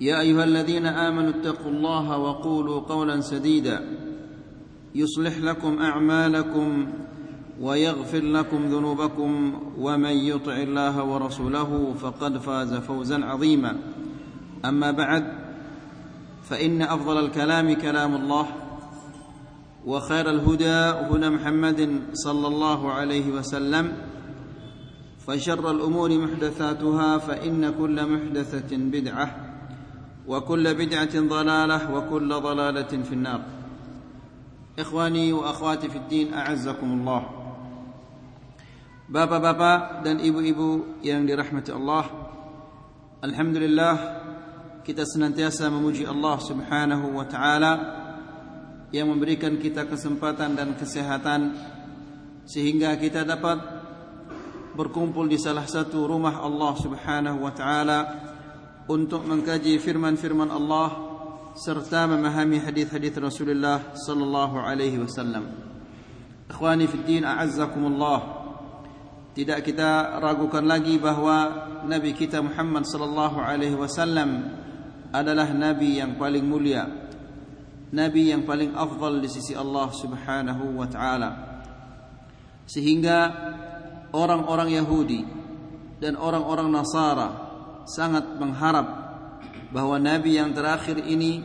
يا 0.00 0.20
أيها 0.20 0.44
الذين 0.44 0.86
آمنوا 0.86 1.30
اتقوا 1.30 1.70
الله 1.70 2.18
وقولوا 2.18 2.80
قولا 2.80 3.20
سديدا. 3.20 3.80
يصلح 4.94 5.38
لكم 5.38 5.78
أعمالكم 5.78 6.86
ويغفر 7.60 8.22
لكم 8.22 8.66
ذنوبكم 8.66 9.60
ومن 9.78 10.10
يطع 10.10 10.56
الله 10.56 11.04
ورسوله 11.04 11.94
فقد 12.00 12.38
فاز 12.38 12.74
فوزا 12.74 13.24
عظيما. 13.24 13.78
أما 14.64 14.90
بعد 14.90 15.24
فإن 16.42 16.82
أفضل 16.82 17.24
الكلام 17.24 17.74
كلام 17.74 18.14
الله 18.14 18.46
وخير 19.86 20.30
الهدى 20.30 20.74
هدى 21.10 21.28
محمد 21.28 22.00
صلى 22.12 22.46
الله 22.46 22.92
عليه 22.92 23.30
وسلم 23.30 23.92
فشر 25.26 25.70
الأمور 25.70 26.18
محدثاتها 26.18 27.18
فإن 27.18 27.74
كل 27.78 28.06
محدثة 28.06 28.76
بدعة. 28.76 29.45
وكل 30.28 30.74
بدعة 30.74 31.14
ضلالة 31.20 31.78
وكل 31.94 32.30
ضلالة 32.34 32.92
في 33.02 33.12
النار 33.12 33.42
إخواني 34.78 35.32
وأخواتي 35.32 35.88
في 35.88 35.98
الدين 35.98 36.34
أعزكم 36.34 36.90
الله 36.92 37.22
Bapak-bapak 39.06 40.02
dan 40.02 40.18
ibu-ibu 40.18 40.98
yang 40.98 41.22
dirahmati 41.22 41.70
Allah 41.70 42.10
Alhamdulillah 43.22 43.94
kita 44.82 45.06
senantiasa 45.06 45.70
memuji 45.70 46.02
Allah 46.02 46.34
Subhanahu 46.42 47.14
wa 47.14 47.22
taala 47.22 47.72
yang 48.90 49.06
memberikan 49.06 49.62
kita 49.62 49.86
kesempatan 49.86 50.58
dan 50.58 50.74
kesehatan 50.74 51.54
sehingga 52.50 52.98
kita 52.98 53.22
dapat 53.22 53.62
berkumpul 54.74 55.30
di 55.30 55.38
salah 55.38 55.70
satu 55.70 56.02
rumah 56.10 56.42
Allah 56.42 56.74
Subhanahu 56.74 57.46
wa 57.46 57.54
taala 57.54 58.25
untuk 58.86 59.26
mengkaji 59.26 59.82
firman-firman 59.82 60.46
Allah 60.46 60.88
serta 61.58 62.06
memahami 62.06 62.62
hadis-hadis 62.62 63.16
Rasulullah 63.18 63.96
sallallahu 63.98 64.62
alaihi 64.62 65.02
wasallam. 65.02 65.50
Ikhwani 66.46 66.86
fi 66.86 66.96
din 67.02 67.22
a'azzakumullah. 67.26 68.46
Tidak 69.34 69.58
kita 69.60 70.22
ragukan 70.22 70.64
lagi 70.64 70.96
bahwa 70.96 71.66
Nabi 71.84 72.14
kita 72.16 72.40
Muhammad 72.40 72.86
sallallahu 72.88 73.42
alaihi 73.42 73.76
wasallam 73.76 74.54
adalah 75.12 75.50
nabi 75.52 75.98
yang 75.98 76.16
paling 76.16 76.46
mulia. 76.46 76.86
Nabi 77.92 78.32
yang 78.34 78.46
paling 78.46 78.74
afdal 78.74 79.18
di 79.18 79.28
sisi 79.30 79.52
Allah 79.54 79.90
Subhanahu 79.92 80.78
wa 80.78 80.86
taala. 80.88 81.30
Sehingga 82.66 83.18
orang-orang 84.10 84.74
Yahudi 84.74 85.22
dan 86.02 86.18
orang-orang 86.18 86.68
Nasara 86.70 87.45
sangat 87.86 88.36
mengharap 88.36 89.06
bahwa 89.70 89.96
nabi 89.96 90.36
yang 90.36 90.52
terakhir 90.52 91.00
ini, 91.02 91.42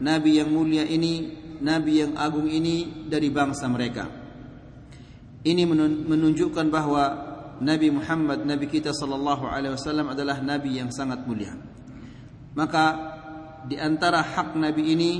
nabi 0.00 0.38
yang 0.40 0.52
mulia 0.52 0.84
ini, 0.84 1.34
nabi 1.60 2.04
yang 2.04 2.16
agung 2.16 2.48
ini 2.48 3.08
dari 3.08 3.28
bangsa 3.32 3.68
mereka. 3.68 4.08
Ini 5.40 5.64
menunjukkan 6.04 6.66
bahwa 6.68 7.30
Nabi 7.60 7.92
Muhammad, 7.92 8.44
nabi 8.48 8.68
kita 8.72 8.92
sallallahu 8.92 9.44
alaihi 9.44 9.76
wasallam 9.76 10.12
adalah 10.12 10.40
nabi 10.40 10.80
yang 10.80 10.88
sangat 10.88 11.24
mulia. 11.28 11.52
Maka 12.56 12.84
di 13.68 13.76
antara 13.76 14.24
hak 14.24 14.56
nabi 14.56 14.96
ini, 14.96 15.12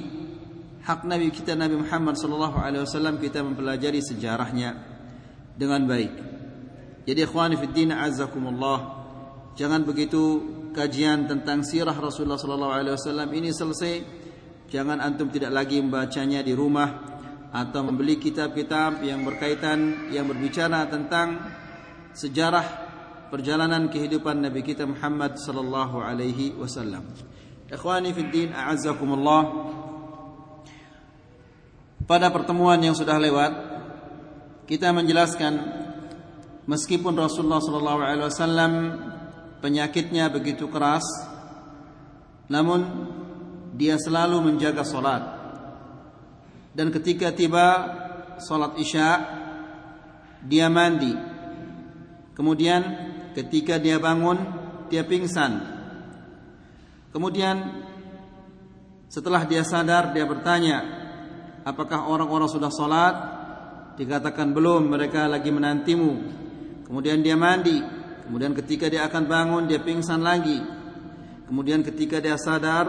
hak 0.81 1.05
nabi 1.05 1.29
kita 1.29 1.53
Nabi 1.53 1.85
Muhammad 1.85 2.17
sallallahu 2.17 2.57
alaihi 2.57 2.85
wasallam 2.85 3.21
kita 3.21 3.45
mempelajari 3.45 4.01
sejarahnya 4.01 4.77
dengan 5.57 5.85
baik. 5.85 6.13
Jadi 7.05 7.21
ikhwani 7.21 7.61
fi 7.61 7.67
din 7.69 7.93
azakumullah 7.93 9.00
Jangan 9.59 9.83
begitu 9.83 10.41
kajian 10.71 11.27
tentang 11.27 11.67
sirah 11.67 11.95
Rasulullah 11.95 12.39
sallallahu 12.39 12.73
alaihi 12.75 12.95
wasallam 12.95 13.29
ini 13.35 13.51
selesai 13.51 13.95
jangan 14.71 15.03
antum 15.03 15.27
tidak 15.29 15.51
lagi 15.51 15.83
membacanya 15.83 16.47
di 16.47 16.55
rumah 16.55 17.11
atau 17.51 17.83
membeli 17.83 18.23
kitab-kitab 18.23 19.03
yang 19.03 19.27
berkaitan 19.27 20.11
yang 20.15 20.31
berbicara 20.31 20.87
tentang 20.87 21.43
sejarah 22.15 22.67
perjalanan 23.31 23.91
kehidupan 23.91 24.39
Nabi 24.39 24.63
kita 24.63 24.87
Muhammad 24.87 25.39
sallallahu 25.39 25.99
alaihi 25.99 26.55
wasallam. 26.55 27.11
Ikhwani 27.71 28.15
fid 28.15 28.31
din 28.31 28.51
a'azzakumullah. 28.55 29.43
Pada 32.07 32.27
pertemuan 32.31 32.79
yang 32.83 32.95
sudah 32.95 33.19
lewat 33.19 33.53
kita 34.67 34.91
menjelaskan 34.95 35.59
meskipun 36.67 37.15
Rasulullah 37.15 37.63
sallallahu 37.63 38.01
alaihi 38.03 38.27
wasallam 38.27 38.73
penyakitnya 39.61 40.33
begitu 40.33 40.67
keras 40.73 41.05
namun 42.51 42.83
dia 43.79 43.95
selalu 43.95 44.43
menjaga 44.43 44.83
solat. 44.83 45.23
Dan 46.75 46.91
ketika 46.91 47.31
tiba 47.31 47.67
solat 48.43 48.75
isya 48.77 49.09
dia 50.43 50.67
mandi. 50.67 51.15
Kemudian 52.35 52.83
ketika 53.39 53.79
dia 53.79 54.03
bangun 54.03 54.37
dia 54.91 55.07
pingsan. 55.07 55.63
Kemudian 57.15 57.87
setelah 59.07 59.47
dia 59.47 59.63
sadar 59.63 60.11
dia 60.11 60.27
bertanya 60.27 60.79
apakah 61.63 62.11
orang-orang 62.11 62.51
sudah 62.51 62.71
solat? 62.75 63.15
Dikatakan 63.95 64.51
belum 64.51 64.91
mereka 64.91 65.31
lagi 65.31 65.55
menantimu. 65.55 66.13
Kemudian 66.89 67.23
dia 67.23 67.39
mandi 67.39 68.00
Kemudian 68.31 68.55
ketika 68.55 68.87
dia 68.87 69.11
akan 69.11 69.27
bangun 69.27 69.67
dia 69.67 69.83
pingsan 69.83 70.23
lagi. 70.23 70.63
Kemudian 71.51 71.83
ketika 71.83 72.23
dia 72.23 72.39
sadar 72.39 72.87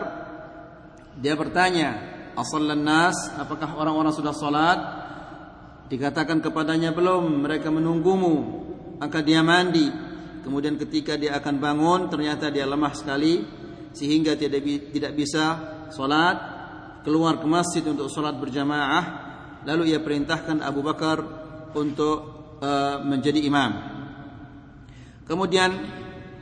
dia 1.18 1.34
bertanya, 1.34 1.98
"Asallan 2.38 2.86
nas? 2.86 3.18
Apakah 3.42 3.74
orang-orang 3.74 4.14
sudah 4.14 4.38
salat?" 4.38 4.78
Dikatakan 5.90 6.46
kepadanya, 6.46 6.94
"Belum, 6.94 7.42
mereka 7.42 7.74
menunggumu." 7.74 8.70
Maka 9.02 9.26
dia 9.26 9.42
mandi. 9.42 9.90
Kemudian 10.46 10.78
ketika 10.78 11.18
dia 11.18 11.42
akan 11.42 11.58
bangun 11.58 12.06
ternyata 12.06 12.54
dia 12.54 12.70
lemah 12.70 12.94
sekali 12.94 13.42
sehingga 13.98 14.38
tidak 14.38 14.62
tidak 14.94 15.18
bisa 15.18 15.58
salat, 15.90 16.38
keluar 17.02 17.42
ke 17.42 17.50
masjid 17.50 17.82
untuk 17.90 18.14
salat 18.14 18.38
berjamaah. 18.38 19.04
Lalu 19.66 19.98
ia 19.98 20.06
perintahkan 20.06 20.62
Abu 20.62 20.86
Bakar 20.86 21.18
untuk 21.74 22.18
uh, 22.62 23.02
menjadi 23.02 23.42
imam. 23.42 23.91
Kemudian 25.32 25.72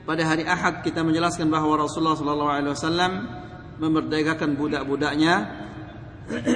pada 0.02 0.26
hari 0.26 0.50
Ahad 0.50 0.82
kita 0.82 1.06
menjelaskan 1.06 1.46
bahwa 1.46 1.86
Rasulullah 1.86 2.18
sallallahu 2.18 2.50
alaihi 2.50 2.74
wasallam 2.74 3.12
memerdekakan 3.78 4.58
budak-budaknya 4.58 5.46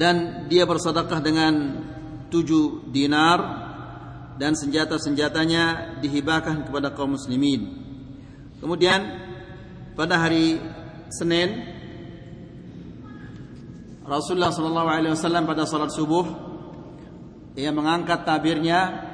dan 0.00 0.44
dia 0.52 0.68
bersedekah 0.68 1.24
dengan 1.24 1.52
tujuh 2.28 2.92
dinar 2.92 3.64
dan 4.36 4.52
senjata-senjatanya 4.52 5.96
dihibahkan 6.04 6.68
kepada 6.68 6.92
kaum 6.92 7.16
muslimin. 7.16 7.72
Kemudian 8.60 9.00
pada 9.96 10.20
hari 10.20 10.60
Senin 11.08 11.64
Rasulullah 14.04 14.52
sallallahu 14.52 14.88
alaihi 14.92 15.16
wasallam 15.16 15.48
pada 15.48 15.64
salat 15.64 15.96
subuh 15.96 16.28
ia 17.56 17.72
mengangkat 17.72 18.28
tabirnya 18.28 19.07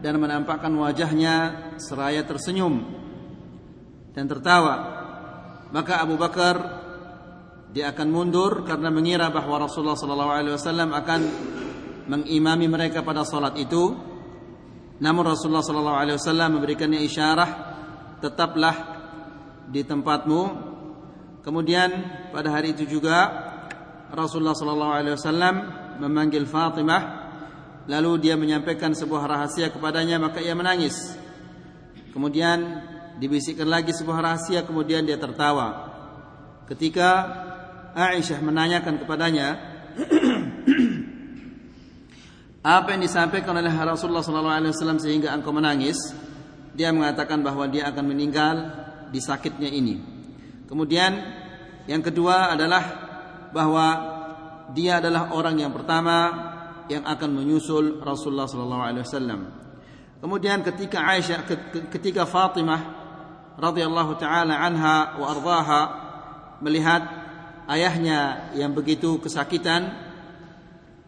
dan 0.00 0.16
menampakkan 0.16 0.72
wajahnya 0.72 1.34
seraya 1.76 2.24
tersenyum 2.24 2.84
dan 4.16 4.24
tertawa. 4.26 5.00
Maka 5.70 6.02
Abu 6.02 6.18
Bakar 6.18 6.56
dia 7.70 7.94
akan 7.94 8.08
mundur 8.10 8.66
karena 8.66 8.90
mengira 8.90 9.30
bahwa 9.30 9.62
Rasulullah 9.62 9.94
sallallahu 9.94 10.32
alaihi 10.34 10.54
wasallam 10.58 10.90
akan 10.90 11.20
mengimami 12.10 12.66
mereka 12.66 13.06
pada 13.06 13.22
salat 13.22 13.54
itu 13.62 13.94
namun 14.98 15.22
Rasulullah 15.22 15.62
sallallahu 15.62 15.98
alaihi 16.02 16.18
wasallam 16.18 16.58
memberikannya 16.58 17.00
isyarah 17.06 17.50
tetaplah 18.18 18.76
di 19.70 19.86
tempatmu 19.86 20.42
kemudian 21.46 21.88
pada 22.34 22.50
hari 22.50 22.74
itu 22.74 22.90
juga 22.98 23.30
Rasulullah 24.10 24.58
sallallahu 24.58 24.92
alaihi 24.92 25.14
wasallam 25.14 25.54
memanggil 26.02 26.50
Fatimah 26.50 27.29
lalu 27.86 28.28
dia 28.28 28.34
menyampaikan 28.36 28.92
sebuah 28.92 29.24
rahasia 29.24 29.72
kepadanya 29.72 30.20
maka 30.20 30.42
ia 30.42 30.52
menangis. 30.52 31.16
Kemudian 32.10 32.82
dibisikkan 33.22 33.68
lagi 33.68 33.94
sebuah 33.94 34.18
rahasia 34.20 34.66
kemudian 34.66 35.06
dia 35.06 35.20
tertawa. 35.20 35.88
Ketika 36.66 37.08
Aisyah 37.94 38.40
menanyakan 38.42 39.02
kepadanya 39.02 39.58
apa 42.78 42.88
yang 42.92 43.02
disampaikan 43.02 43.56
oleh 43.56 43.72
Rasulullah 43.72 44.22
SAW 44.22 45.00
sehingga 45.00 45.32
engkau 45.34 45.54
menangis? 45.54 45.98
Dia 46.70 46.94
mengatakan 46.94 47.42
bahwa 47.42 47.66
dia 47.66 47.90
akan 47.90 48.04
meninggal 48.14 48.56
di 49.10 49.18
sakitnya 49.18 49.68
ini. 49.68 49.98
Kemudian 50.70 51.18
yang 51.90 51.98
kedua 52.00 52.54
adalah 52.54 52.82
bahwa 53.50 53.86
dia 54.70 55.02
adalah 55.02 55.34
orang 55.34 55.58
yang 55.58 55.74
pertama 55.74 56.49
yang 56.90 57.06
akan 57.06 57.30
menyusul 57.30 58.02
Rasulullah 58.02 58.50
SAW 58.50 59.46
kemudian 60.18 60.60
ketika 60.66 61.06
Aisyah 61.06 61.46
ketika 61.88 62.26
Fatimah 62.26 62.82
radhiyallahu 63.54 64.18
taala 64.18 64.58
anha 64.58 65.14
wa 65.16 65.26
ardhaha 65.30 65.82
melihat 66.58 67.06
ayahnya 67.70 68.50
yang 68.58 68.74
begitu 68.74 69.22
kesakitan 69.22 69.94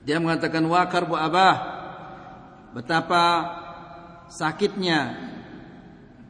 dia 0.06 0.22
mengatakan 0.22 0.62
wa 0.70 0.86
karbu 0.86 1.18
abah 1.18 1.56
betapa 2.72 3.24
sakitnya 4.32 5.32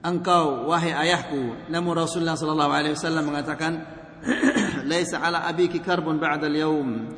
engkau 0.03 0.67
wahai 0.69 0.93
ayahku. 0.93 1.71
Namun 1.71 1.95
Rasulullah 1.95 2.35
sallallahu 2.35 2.73
alaihi 2.75 2.95
wasallam 2.99 3.25
mengatakan 3.31 3.73
laisa 4.91 5.23
ala 5.23 5.47
abiki 5.47 5.79
karbun 5.83 6.19
ba'da 6.19 6.47
al-yawm 6.47 7.11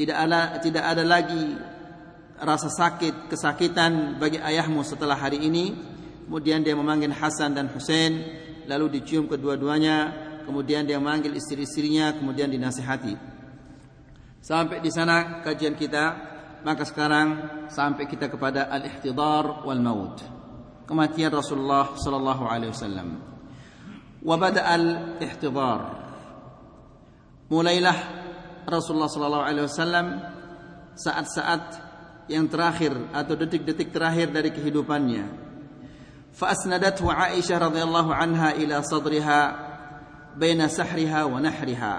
tidak 0.00 0.16
ada 0.16 0.40
tidak 0.64 0.84
ada 0.88 1.04
lagi 1.04 1.60
rasa 2.40 2.72
sakit 2.72 3.28
kesakitan 3.28 4.16
bagi 4.16 4.40
ayahmu 4.40 4.80
setelah 4.80 5.20
hari 5.20 5.44
ini 5.44 5.76
kemudian 6.24 6.64
dia 6.64 6.72
memanggil 6.72 7.12
Hasan 7.12 7.52
dan 7.52 7.68
Husain 7.68 8.24
lalu 8.64 8.96
dicium 8.96 9.28
kedua-duanya 9.28 10.30
kemudian 10.50 10.82
dia 10.82 10.98
memanggil 10.98 11.38
istri-istrinya, 11.38 12.10
kemudian 12.18 12.50
dinasihati. 12.50 13.14
Sampai 14.42 14.82
di 14.82 14.90
sana 14.90 15.46
kajian 15.46 15.78
kita, 15.78 16.04
maka 16.66 16.82
sekarang 16.82 17.28
sampai 17.70 18.10
kita 18.10 18.26
kepada 18.26 18.66
al-ihtidar 18.66 19.62
wal 19.62 19.78
maut. 19.78 20.18
Kematian 20.90 21.30
Rasulullah 21.30 21.94
sallallahu 21.94 22.44
alaihi 22.50 22.74
wasallam. 22.74 23.08
Wa 24.26 24.34
bada 24.34 24.66
al-ihtidar. 24.66 25.80
Mulailah 27.46 27.98
Rasulullah 28.66 29.08
sallallahu 29.08 29.44
alaihi 29.44 29.66
wasallam 29.66 30.06
saat-saat 30.96 31.64
yang 32.30 32.46
terakhir 32.46 32.94
atau 33.10 33.34
detik-detik 33.34 33.90
terakhir 33.90 34.30
dari 34.30 34.54
kehidupannya. 34.54 35.26
Fa 36.30 36.54
asnadathu 36.54 37.10
Aisyah 37.10 37.70
radhiyallahu 37.70 38.10
anha 38.14 38.54
ila 38.54 38.80
sadriha 38.86 39.40
baina 40.38 40.70
sahriha 40.70 41.26
wa 41.26 41.42
nahriha. 41.42 41.96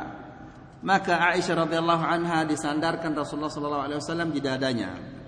Maka 0.81 1.35
Aisyah 1.35 1.67
radhiyallahu 1.67 2.03
anha 2.03 2.47
disandarkan 2.47 3.13
Rasulullah 3.13 3.51
sallallahu 3.51 3.85
alaihi 3.85 3.99
wasallam 3.99 4.29
di 4.33 4.39
dadanya 4.39 5.21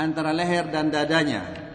antara 0.00 0.32
leher 0.32 0.68
dan 0.72 0.88
dadanya. 0.88 1.68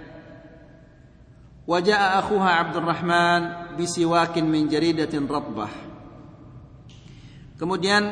Wajaa 1.66 2.22
akhuha 2.22 2.52
Abdurrahman 2.62 3.42
bisiwakin 3.74 4.46
min 4.46 4.70
jaridatin 4.70 5.26
ratbah. 5.26 5.72
Kemudian 7.58 8.04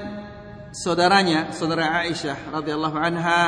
saudaranya, 0.74 1.54
saudara 1.54 2.02
Aisyah 2.02 2.50
radhiyallahu 2.50 2.98
anha 2.98 3.42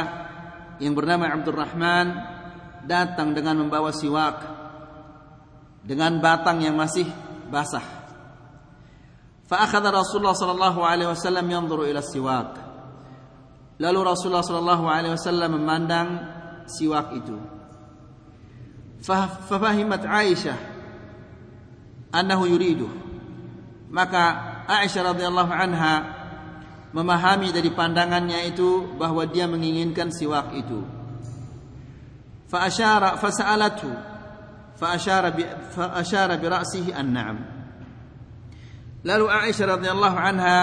yang 0.77 0.93
bernama 0.93 1.33
Abdurrahman 1.33 2.07
datang 2.85 3.33
dengan 3.33 3.65
membawa 3.65 3.89
siwak 3.89 4.37
dengan 5.85 6.21
batang 6.21 6.61
yang 6.61 6.77
masih 6.77 7.05
basah. 7.49 7.83
Fa 9.45 9.69
Rasulullah 9.69 10.33
sallallahu 10.33 10.81
alaihi 10.81 11.09
wasallam 11.09 11.45
yanzuru 11.45 11.85
ila 11.85 12.01
siwak. 12.01 12.57
Lalu 13.77 13.99
Rasulullah 14.01 14.41
sallallahu 14.41 14.85
alaihi 14.89 15.13
wasallam 15.13 15.61
memandang 15.61 16.07
siwak 16.65 17.13
itu. 17.13 17.37
Fa 19.05 19.29
fahimat 19.45 20.01
Aisyah 20.01 20.57
annahu 22.09 22.49
yuridu. 22.49 22.89
Maka 23.93 24.23
Aisyah 24.65 25.13
radhiyallahu 25.13 25.51
anha 25.53 25.93
memahami 26.95 27.51
dari 27.51 27.75
pandangannya 27.75 28.55
itu 28.55 28.95
bahwa 28.95 29.27
dia 29.27 29.51
menginginkan 29.51 30.15
siwak 30.15 30.55
itu. 30.55 30.79
Fa 32.47 32.71
asyara 32.71 33.19
fa 33.19 33.29
sa'alatu 33.35 33.91
fa 34.79 34.95
asyara 34.95 35.35
bi 35.35 35.43
fa 35.75 35.91
asyara 35.99 36.39
bi 36.39 36.47
ra'sihi 36.47 36.95
an-na'am. 36.95 37.37
Lalu 39.03 39.25
Aisyah 39.27 39.75
radhiyallahu 39.75 40.17
anha 40.17 40.59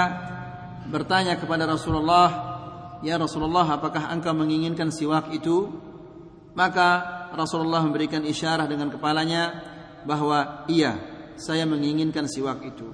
bertanya 0.88 1.36
kepada 1.36 1.68
Rasulullah, 1.68 2.28
"Ya 3.04 3.20
Rasulullah, 3.20 3.68
apakah 3.68 4.08
engkau 4.10 4.32
menginginkan 4.32 4.88
siwak 4.88 5.30
itu?" 5.36 5.68
Maka 6.52 6.88
Rasulullah 7.32 7.80
memberikan 7.80 8.20
isyarat 8.24 8.68
dengan 8.68 8.92
kepalanya 8.92 9.62
bahwa 10.04 10.68
iya, 10.68 11.00
saya 11.36 11.64
menginginkan 11.64 12.28
siwak 12.28 12.60
itu. 12.66 12.92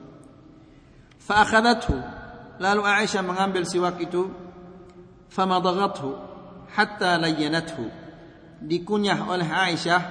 Fa'akhadathu. 1.23 2.18
Lalu 2.59 2.83
Aisyah 2.83 3.23
mengambil 3.23 3.63
siwak 3.63 4.03
itu 4.03 4.27
famadaghathu 5.31 6.11
hatta 6.75 7.19
layyanathu. 7.19 7.87
Dikunyah 8.59 9.31
oleh 9.31 9.47
Aisyah 9.47 10.03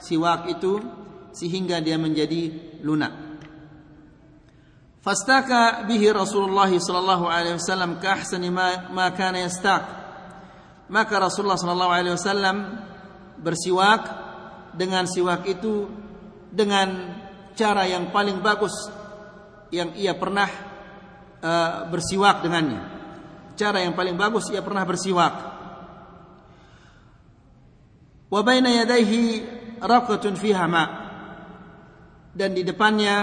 siwak 0.00 0.48
itu 0.48 0.80
sehingga 1.36 1.78
dia 1.84 2.00
menjadi 2.00 2.52
lunak. 2.80 3.12
Fastaka 5.00 5.88
bihi 5.88 6.12
Rasulullah 6.12 6.68
sallallahu 6.68 7.24
alaihi 7.24 7.56
wasallam 7.56 7.96
ka 8.00 8.20
ahsani 8.20 8.52
ma, 8.52 8.88
ma 8.92 9.08
kana 9.12 9.44
yastaq. 9.44 9.84
Maka 10.92 11.14
Rasulullah 11.20 11.56
sallallahu 11.56 11.92
alaihi 11.92 12.16
wasallam 12.16 12.56
bersiwak 13.40 14.02
dengan 14.76 15.08
siwak 15.08 15.48
itu 15.48 15.88
dengan 16.52 17.16
cara 17.56 17.84
yang 17.88 18.12
paling 18.12 18.44
bagus 18.44 18.72
yang 19.70 19.94
ia 19.96 20.12
pernah 20.18 20.69
uh, 21.42 21.88
bersiwak 21.88 22.44
dengannya. 22.44 22.82
Cara 23.56 23.84
yang 23.84 23.92
paling 23.92 24.16
bagus 24.16 24.48
ia 24.48 24.64
pernah 24.64 24.84
bersiwak. 24.88 25.34
Wa 28.30 28.40
baina 28.46 28.70
yadayhi 28.70 29.44
raqatun 29.82 30.38
fiha 30.38 30.64
ma. 30.70 30.84
Dan 32.30 32.54
di 32.54 32.62
depannya 32.62 33.16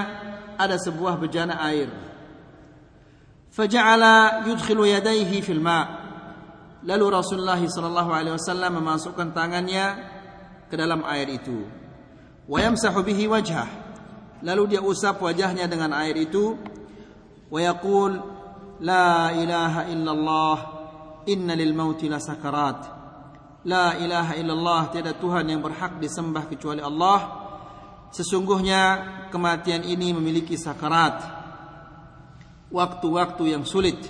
ada 0.59 0.75
sebuah 0.75 1.15
bejana 1.15 1.63
air. 1.63 1.89
Faja'ala 3.53 4.45
yudkhilu 4.45 4.85
yadayhi 4.85 5.41
fil 5.41 5.63
ma'. 5.63 6.05
Lalu 6.85 7.05
Rasulullah 7.09 7.57
sallallahu 7.57 8.11
alaihi 8.13 8.35
wasallam 8.37 8.77
memasukkan 8.77 9.33
tangannya 9.33 9.85
ke 10.69 10.75
dalam 10.77 11.01
air 11.07 11.25
itu. 11.31 11.65
Wa 12.45 12.61
yamsahu 12.61 13.01
bihi 13.01 13.25
wajhah. 13.25 13.65
Lalu 14.45 14.77
dia 14.77 14.81
usap 14.85 15.23
wajahnya 15.23 15.65
dengan 15.65 15.95
air 15.97 16.13
itu. 16.19 16.53
Wa 17.52 17.60
yaqul 17.60 18.12
la 18.80 19.32
ilaha 19.36 19.88
illallah 19.88 20.56
inna 21.28 21.54
lil 21.54 21.72
mauti 21.74 22.08
la 22.08 22.18
sakarat. 22.18 23.02
La 23.62 23.94
ilaha 23.94 24.34
illallah 24.34 24.90
tiada 24.90 25.14
Tuhan 25.14 25.46
yang 25.46 25.62
berhak 25.62 26.02
disembah 26.02 26.50
kecuali 26.50 26.82
Allah 26.82 27.40
Sesungguhnya 28.10 28.82
kematian 29.30 29.86
ini 29.86 30.10
memiliki 30.10 30.58
sakarat 30.58 31.22
Waktu-waktu 32.74 33.54
yang 33.54 33.62
sulit 33.62 34.02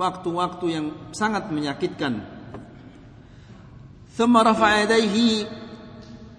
Waktu-waktu 0.00 0.66
yang 0.72 0.86
sangat 1.12 1.52
menyakitkan 1.52 2.34
ثم 4.14 4.30
رفع 4.36 4.82
يديه 4.82 5.46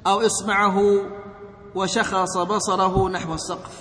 أو 0.08 0.24
إصبعه 0.26 0.78
وشخص 1.76 2.38
بصره 2.38 3.10
نحو 3.10 3.34
السقف 3.34 3.76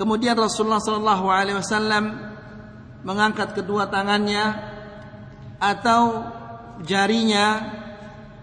Kemudian 0.00 0.32
Rasulullah 0.32 0.80
Shallallahu 0.80 1.28
Alaihi 1.28 1.60
Wasallam 1.60 2.16
mengangkat 3.04 3.52
kedua 3.52 3.84
tangannya 3.92 4.56
atau 5.60 6.24
jarinya 6.80 7.68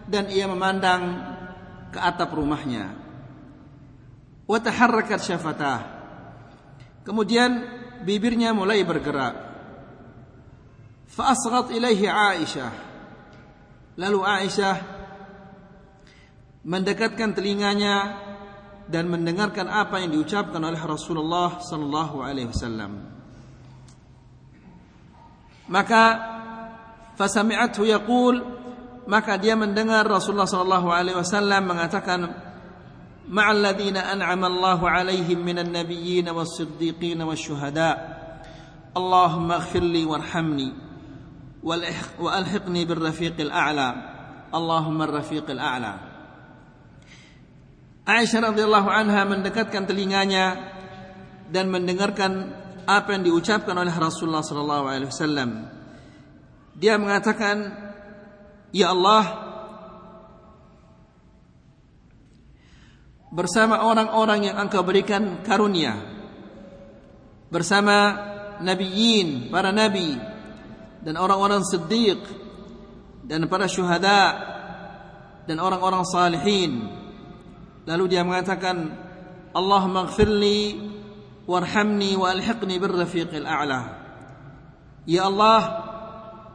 dan 0.06 0.30
ia 0.30 0.46
memandang 0.46 1.18
ke 1.90 1.98
atap 1.98 2.30
rumahnya. 2.38 2.94
Wataharrakat 4.46 5.18
syafatah. 5.18 5.82
Kemudian 7.02 7.66
bibirnya 8.06 8.54
mulai 8.54 8.86
bergerak. 8.86 9.34
Fa'asghat 11.10 11.74
ilaihi 11.74 12.06
Aisyah. 12.06 12.74
Lalu 13.98 14.20
Aisyah 14.22 14.78
mendekatkan 16.62 17.34
telinganya 17.34 18.27
dan 18.91 19.09
mendengarkan 19.09 19.71
apa 19.71 20.03
yang 20.03 20.13
diucapkan 20.13 20.61
oleh 20.61 20.81
Rasulullah 20.81 21.63
sallallahu 21.63 22.21
alaihi 22.21 22.51
wasallam. 22.51 22.93
Maka 25.71 26.03
fasami'athu 27.17 27.87
yaqul 27.87 28.37
maka 29.07 29.39
dia 29.39 29.59
mendengar 29.59 30.07
Rasulullah 30.07 30.47
sallallahu 30.47 30.89
alaihi 30.91 31.19
wasallam 31.19 31.63
mengatakan 31.67 32.21
مع 33.23 33.47
الذين 33.51 33.97
أنعم 33.97 34.45
الله 34.45 34.91
عليهم 34.91 35.39
من 35.39 35.59
النبيين 35.59 36.29
والصديقين 36.29 37.23
والشهداء 37.23 37.97
اللهم 38.97 39.53
اغفر 39.53 39.81
لي 39.81 40.05
وارحمني 40.05 40.73
وألحقني 42.19 42.85
بالرفيق 42.85 43.41
الأعلى 43.41 43.89
اللهم 44.55 45.03
الرفيق 45.03 45.51
الأعلى 45.51 46.06
Aisyah 48.08 48.56
radhiyallahu 48.56 48.88
anha 48.88 49.28
mendekatkan 49.28 49.84
telinganya 49.84 50.56
dan 51.52 51.68
mendengarkan 51.68 52.56
apa 52.88 53.20
yang 53.20 53.28
diucapkan 53.28 53.76
oleh 53.76 53.92
Rasulullah 53.92 54.40
sallallahu 54.40 54.86
alaihi 54.88 55.12
wasallam. 55.12 55.68
Dia 56.72 56.96
mengatakan, 56.96 57.68
"Ya 58.72 58.96
Allah, 58.96 59.48
bersama 63.28 63.84
orang-orang 63.84 64.52
yang 64.52 64.56
engkau 64.56 64.88
berikan 64.88 65.44
karunia 65.44 66.00
bersama 67.52 68.16
nabiyin 68.64 69.52
para 69.52 69.76
nabi 69.76 70.16
dan 71.04 71.20
orang-orang 71.20 71.60
siddiq 71.64 72.24
dan 73.28 73.44
para 73.52 73.68
syuhada 73.68 74.24
dan 75.44 75.60
orang-orang 75.60 76.08
salihin 76.08 76.97
lalu 77.88 78.12
dia 78.12 78.22
mengatakan 78.28 78.92
Allahumma 79.56 80.12
ighfirli 80.12 80.60
warhamni 81.48 82.20
wa 82.20 82.30
alhiqni 82.30 82.76
birrafiqil 82.78 83.48
a'la. 83.48 83.82
Ya 85.08 85.26
Allah 85.26 85.62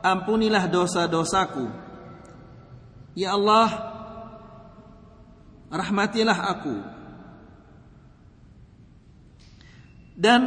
ampunilah 0.05 0.69
dosa-dosaku. 0.69 1.67
Ya 3.17 3.33
Allah 3.33 3.69
rahmatilah 5.73 6.39
aku. 6.53 6.77
Dan 10.13 10.43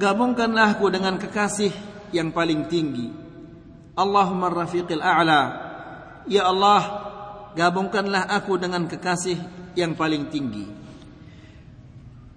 gabungkanlah 0.00 0.80
aku 0.80 0.88
dengan 0.88 1.20
kekasih 1.20 1.70
yang 2.16 2.32
paling 2.32 2.66
tinggi. 2.72 3.12
Allahumma 3.92 4.48
rafiqil 4.48 5.04
a'la. 5.04 5.42
Ya 6.24 6.48
Allah 6.48 6.82
gabungkanlah 7.52 8.32
aku 8.32 8.56
dengan 8.56 8.88
kekasih 8.88 9.61
yang 9.78 9.96
paling 9.96 10.28
tinggi. 10.28 10.66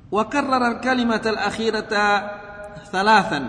Wa 0.09 0.27
karrara 0.31 0.79
kalimat 0.79 1.23
al-akhirata 1.25 2.05
thalathan. 2.93 3.45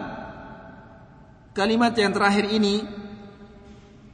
Kalimat 1.57 1.97
yang 1.97 2.13
terakhir 2.13 2.53
ini 2.53 2.85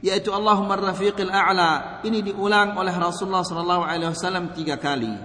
yaitu 0.03 0.35
Allahumma 0.35 0.75
rafiqil 0.75 1.31
a'la 1.31 2.03
ini 2.03 2.19
diulang 2.19 2.75
oleh 2.75 2.91
Rasulullah 2.91 3.47
sallallahu 3.47 3.83
alaihi 3.87 4.11
wasallam 4.11 4.51
tiga 4.51 4.75
kali. 4.75 5.15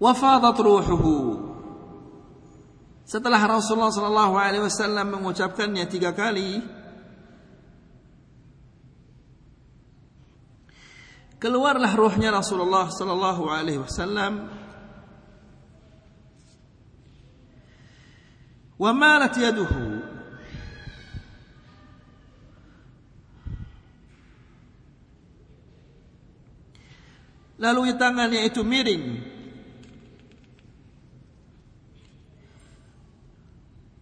Wafadat 0.00 0.56
ruhuhu. 0.56 1.48
Setelah 3.04 3.40
Rasulullah 3.44 3.92
sallallahu 3.92 4.34
alaihi 4.36 4.64
wasallam 4.64 5.20
mengucapkannya 5.20 5.84
tiga 5.88 6.16
kali 6.16 6.77
keluarlah 11.38 11.94
ruhnya 11.94 12.34
Rasulullah 12.34 12.90
sallallahu 12.90 13.46
alaihi 13.46 13.78
wasallam. 13.78 14.50
Wa 18.78 18.90
malat 18.94 19.34
yaduhu. 19.34 20.02
Lalu 27.58 27.90
tangannya 27.98 28.46
itu 28.46 28.62
miring. 28.62 29.18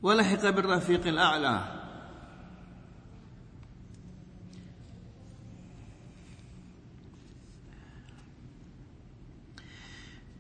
Walahiqa 0.05 0.53
birrafiqil 0.53 1.17
a'la 1.17 1.76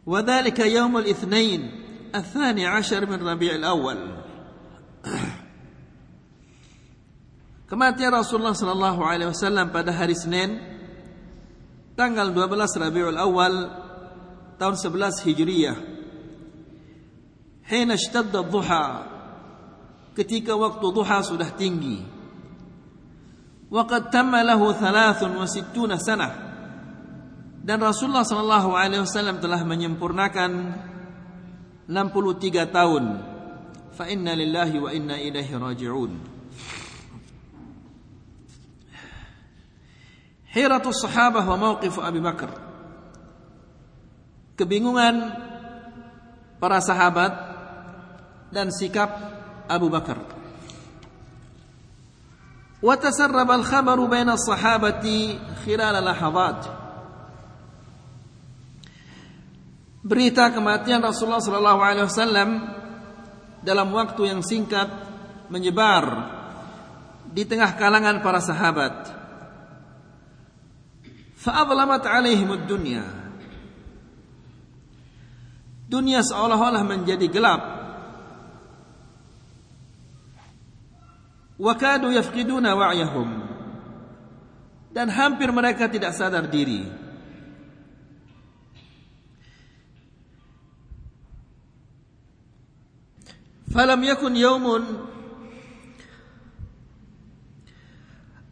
وذلك 0.06 0.58
يوم 0.58 0.98
الاثنين 0.98 1.70
الثاني 2.14 2.66
عشر 2.66 3.06
من 3.06 3.28
ربيع 3.28 3.54
الأول 3.54 3.98
Kematian 7.66 8.14
Rasulullah 8.14 8.54
sallallahu 8.54 9.02
alaihi 9.02 9.34
wasallam 9.34 9.75
pada 9.75 9.90
hari 9.90 10.14
Senin 10.14 10.54
tanggal 11.98 12.30
12 12.30 12.78
Rabiul 12.78 13.18
Awal 13.18 13.54
tahun 14.54 14.78
11 14.78 15.26
Hijriyah. 15.26 15.76
Hina 17.66 17.98
ishtadda 17.98 18.46
dhuha 18.46 18.86
ketika 20.14 20.54
waktu 20.54 20.86
duha 20.94 21.18
sudah 21.26 21.50
tinggi. 21.58 22.06
Waqad 23.66 24.14
tamma 24.14 24.46
lahu 24.46 24.70
63 24.70 25.75
sanah. 25.98 26.45
dan 27.66 27.82
Rasulullah 27.82 28.23
Shallallahu 28.23 28.78
Alaihi 28.78 29.02
Wasallam 29.02 29.42
telah 29.42 29.58
menyempurnakan 29.66 30.50
63 31.90 32.62
tahun. 32.70 33.04
Fa 33.90 34.06
inna 34.06 34.38
lillahi 34.38 34.76
wa 34.78 34.90
inna 34.94 35.18
ilaihi 35.18 35.50
raji'un. 35.50 36.12
Hiratus 40.54 41.02
sahabah 41.02 41.42
wa 41.42 41.56
mauqif 41.58 41.99
Abi 41.99 42.23
Bakar. 42.23 42.54
Kebingungan 44.54 45.35
para 46.62 46.78
sahabat 46.78 47.35
dan 48.54 48.70
sikap 48.70 49.11
Abu 49.66 49.90
Bakar. 49.90 50.23
Wa 52.78 52.94
tasarraba 52.94 53.58
al-khabaru 53.58 54.06
baina 54.06 54.38
as-sahabati 54.38 55.35
khilal 55.66 55.99
lahadhat. 55.99 56.75
berita 60.06 60.54
kematian 60.54 61.02
Rasulullah 61.02 61.42
Shallallahu 61.42 61.80
Alaihi 61.82 62.06
Wasallam 62.06 62.50
dalam 63.66 63.90
waktu 63.90 64.30
yang 64.30 64.40
singkat 64.46 64.86
menyebar 65.50 66.30
di 67.34 67.42
tengah 67.42 67.75
kalangan 67.75 68.22
para 68.22 68.38
sahabat. 68.38 68.94
Fa'adlamat 71.42 72.06
alaihimud 72.06 72.70
dunya. 72.70 73.02
Dunia 75.86 76.22
seolah-olah 76.22 76.82
menjadi 76.86 77.26
gelap. 77.26 77.62
Wakadu 81.58 82.14
yafqiduna 82.14 82.75
wa'yahum. 82.78 83.28
Dan 84.90 85.12
hampir 85.12 85.50
mereka 85.50 85.90
tidak 85.90 86.14
sadar 86.14 86.46
diri. 86.48 87.05
فلم 93.75 94.04
يكن 94.04 94.37
يوم 94.37 94.87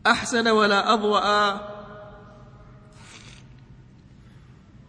أحسن 0.06 0.48
ولا 0.48 0.92
أضوأ 0.92 1.74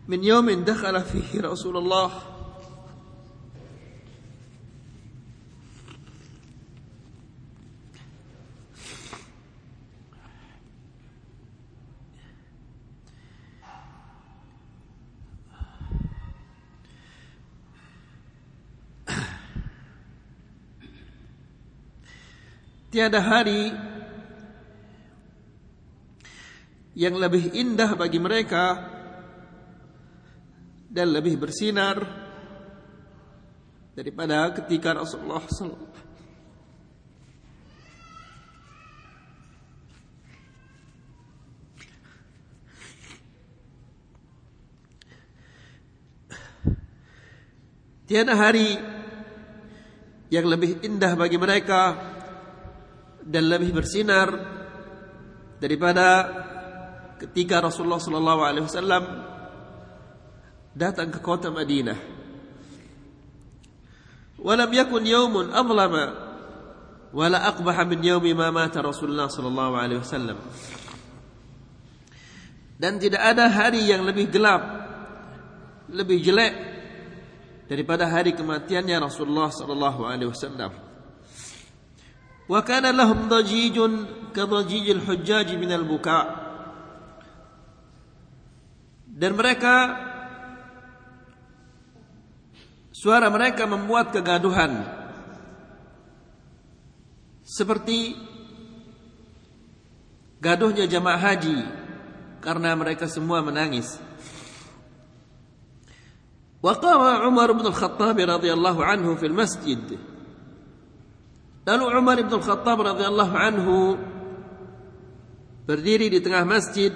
من 0.08 0.24
يوم 0.24 0.50
دخل 0.50 1.02
فيه 1.02 1.42
رسول 1.42 1.78
الله. 1.78 2.35
Tiada 22.96 23.20
hari 23.20 23.76
yang 26.96 27.20
lebih 27.20 27.52
indah 27.52 27.92
bagi 27.92 28.24
mereka 28.24 28.88
dan 30.88 31.12
lebih 31.12 31.36
bersinar 31.36 32.00
daripada 34.00 34.48
ketika 34.56 34.96
Rasulullah 34.96 35.44
sallallahu 35.44 35.92
Tiada 48.08 48.40
hari 48.40 48.80
yang 50.32 50.48
lebih 50.48 50.80
indah 50.80 51.20
bagi 51.20 51.36
mereka 51.36 52.15
dan 53.26 53.50
lebih 53.50 53.74
bersinar 53.74 54.30
daripada 55.58 56.30
ketika 57.18 57.58
Rasulullah 57.58 57.98
sallallahu 57.98 58.42
alaihi 58.46 58.66
wasallam 58.70 59.04
datang 60.78 61.10
ke 61.10 61.18
kota 61.24 61.50
Madinah. 61.50 61.98
Walam 64.38 64.70
yakun 64.70 65.02
yawmun 65.02 65.50
adlama 65.50 66.06
wala 67.10 67.50
aqbaha 67.50 67.82
min 67.90 68.06
yawmi 68.06 68.38
ma 68.38 68.54
mata 68.54 68.86
Rasulullah 68.86 69.26
sallallahu 69.26 69.74
alaihi 69.74 70.06
wasallam. 70.06 70.38
Dan 72.78 73.02
tidak 73.02 73.24
ada 73.26 73.50
hari 73.50 73.88
yang 73.88 74.06
lebih 74.06 74.30
gelap, 74.30 74.62
lebih 75.90 76.20
jelek 76.22 76.54
daripada 77.66 78.06
hari 78.06 78.38
kematiannya 78.38 79.00
Rasulullah 79.02 79.50
sallallahu 79.50 80.06
alaihi 80.06 80.30
wasallam. 80.30 80.85
Wa 82.51 82.61
kana 82.67 82.91
lahum 82.91 83.31
dajijun 83.31 83.93
ka 84.35 84.47
dajijil 84.47 85.03
hujjaj 85.07 85.55
min 85.55 85.71
al-buka. 85.71 86.21
Dan 89.07 89.37
mereka 89.37 89.95
suara 92.91 93.29
mereka 93.29 93.69
membuat 93.69 94.11
kegaduhan 94.11 94.85
seperti 97.45 98.17
gaduhnya 100.41 100.89
jamaah 100.89 101.21
haji 101.21 101.59
karena 102.41 102.73
mereka 102.73 103.07
semua 103.07 103.45
menangis. 103.45 104.01
وقام 106.61 107.01
عمر 107.25 107.53
بن 107.53 107.67
الخطاب 107.73 108.21
رضي 108.21 108.53
الله 108.53 108.77
عنه 108.85 109.09
في 109.15 109.27
المسجد 109.27 109.99
Lalu 111.66 111.84
Umar 111.90 112.18
bin 112.22 112.30
Khattab 112.30 112.78
radhiyallahu 112.78 113.34
anhu 113.34 113.78
berdiri 115.66 116.14
di 116.14 116.22
tengah 116.22 116.46
masjid 116.46 116.94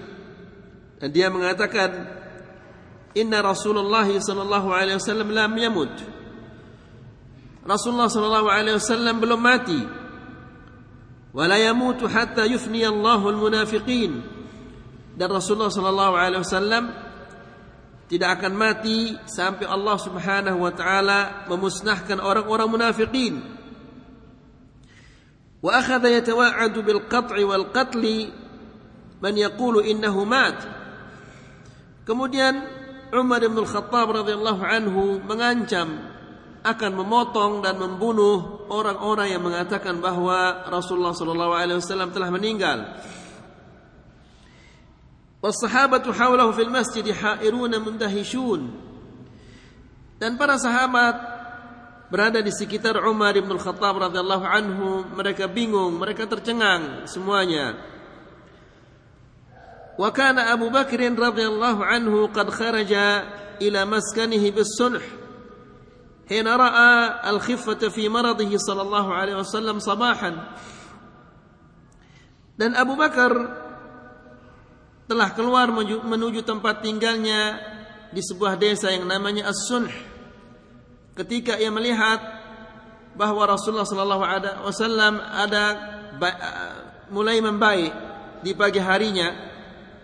dan 1.01 1.09
dia 1.09 1.33
mengatakan 1.33 2.19
Inna 3.17 3.41
Rasulullah 3.41 4.05
sallallahu 4.05 4.69
alaihi 4.69 5.01
wasallam 5.01 5.33
lam 5.33 5.51
yamut. 5.57 5.93
Rasulullah 7.65 8.13
sallallahu 8.13 8.47
alaihi 8.49 8.77
wasallam 8.77 9.17
belum 9.17 9.41
mati. 9.41 9.81
Wala 11.33 11.57
yamutu 11.57 12.05
hatta 12.05 12.45
yufni 12.45 12.85
Allahu 12.85 13.33
al-munafiqin. 13.33 14.21
Dan 15.17 15.29
Rasulullah 15.33 15.73
sallallahu 15.73 16.13
alaihi 16.13 16.41
wasallam 16.45 16.93
tidak 18.09 18.41
akan 18.41 18.53
mati 18.53 19.17
sampai 19.25 19.65
Allah 19.65 19.97
Subhanahu 19.97 20.61
wa 20.61 20.73
taala 20.73 21.49
memusnahkan 21.49 22.21
orang-orang 22.21 22.69
munafikin. 22.69 23.41
Wa 25.64 25.80
akhadha 25.80 26.12
yatawa'adu 26.12 26.78
bil 26.84 27.02
qat'i 27.08 27.42
wal 27.46 27.72
qatli 27.72 28.28
man 29.20 29.34
yaqulu 29.34 29.80
innahu 29.80 30.28
mat. 30.28 30.60
Kemudian 32.04 32.60
Umar 33.14 33.40
bin 33.40 33.64
Khattab 33.64 34.12
radhiyallahu 34.12 34.60
anhu 34.60 35.22
mengancam 35.24 36.12
akan 36.64 36.92
memotong 36.96 37.64
dan 37.64 37.76
membunuh 37.80 38.68
orang-orang 38.72 39.36
yang 39.36 39.44
mengatakan 39.44 40.00
bahwa 40.00 40.64
Rasulullah 40.68 41.12
sallallahu 41.12 41.52
alaihi 41.56 41.80
wasallam 41.80 42.12
telah 42.12 42.28
meninggal. 42.28 42.78
والصحابة 45.44 46.08
حوله 46.08 46.48
في 46.56 46.62
المسجد 46.64 47.04
حائرون 47.12 47.72
مندهشون 47.76 48.60
dan 50.16 50.40
para 50.40 50.56
sahabat 50.56 51.37
berada 52.09 52.41
di 52.41 52.49
sekitar 52.49 52.97
Umar 53.05 53.37
bin 53.37 53.57
Khattab 53.57 54.09
radhiyallahu 54.09 54.45
anhu 54.45 55.05
mereka 55.13 55.45
bingung 55.45 55.93
mereka 55.97 56.25
tercengang 56.25 57.05
semuanya. 57.05 57.77
Wa 59.95 60.09
kana 60.09 60.49
Abu 60.49 60.73
Bakr 60.73 60.97
radhiyallahu 60.97 61.81
anhu 61.85 62.27
qad 62.33 62.49
kharaja 62.49 63.29
ila 63.61 63.85
maskanihi 63.85 64.49
bis-sulh. 64.49 65.01
Hina 66.29 66.53
ra'a 66.53 67.25
al-khiffata 67.25 67.89
fi 67.89 68.05
maradihi 68.05 68.57
sallallahu 68.57 69.09
alaihi 69.09 69.37
wasallam 69.37 69.81
sabahan. 69.81 70.37
Dan 72.53 72.77
Abu 72.77 72.93
Bakar 72.93 73.33
telah 75.09 75.29
keluar 75.33 75.73
menuju 76.05 76.45
tempat 76.45 76.85
tinggalnya 76.85 77.57
di 78.13 78.21
sebuah 78.21 78.61
desa 78.61 78.93
yang 78.93 79.09
namanya 79.09 79.49
As-Sunh. 79.49 79.89
Ketika 81.19 81.59
ia 81.59 81.67
melihat 81.67 82.23
bahwa 83.11 83.43
Rasulullah 83.43 83.83
sallallahu 83.83 84.23
alaihi 84.23 84.63
wasallam 84.63 85.19
ada 85.19 85.65
mulai 87.11 87.43
membaik 87.43 87.91
di 88.39 88.55
pagi 88.55 88.79
harinya, 88.79 89.35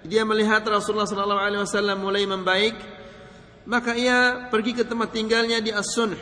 dia 0.03 0.27
melihat 0.27 0.59
Rasulullah 0.67 1.07
sallallahu 1.07 1.39
alaihi 1.39 1.63
wasallam 1.63 2.03
mulai 2.03 2.27
membaik, 2.27 2.75
maka 3.63 3.95
ia 3.95 4.51
pergi 4.51 4.75
ke 4.75 4.83
tempat 4.83 5.15
tinggalnya 5.15 5.63
di 5.63 5.71
As-Sunh. 5.71 6.19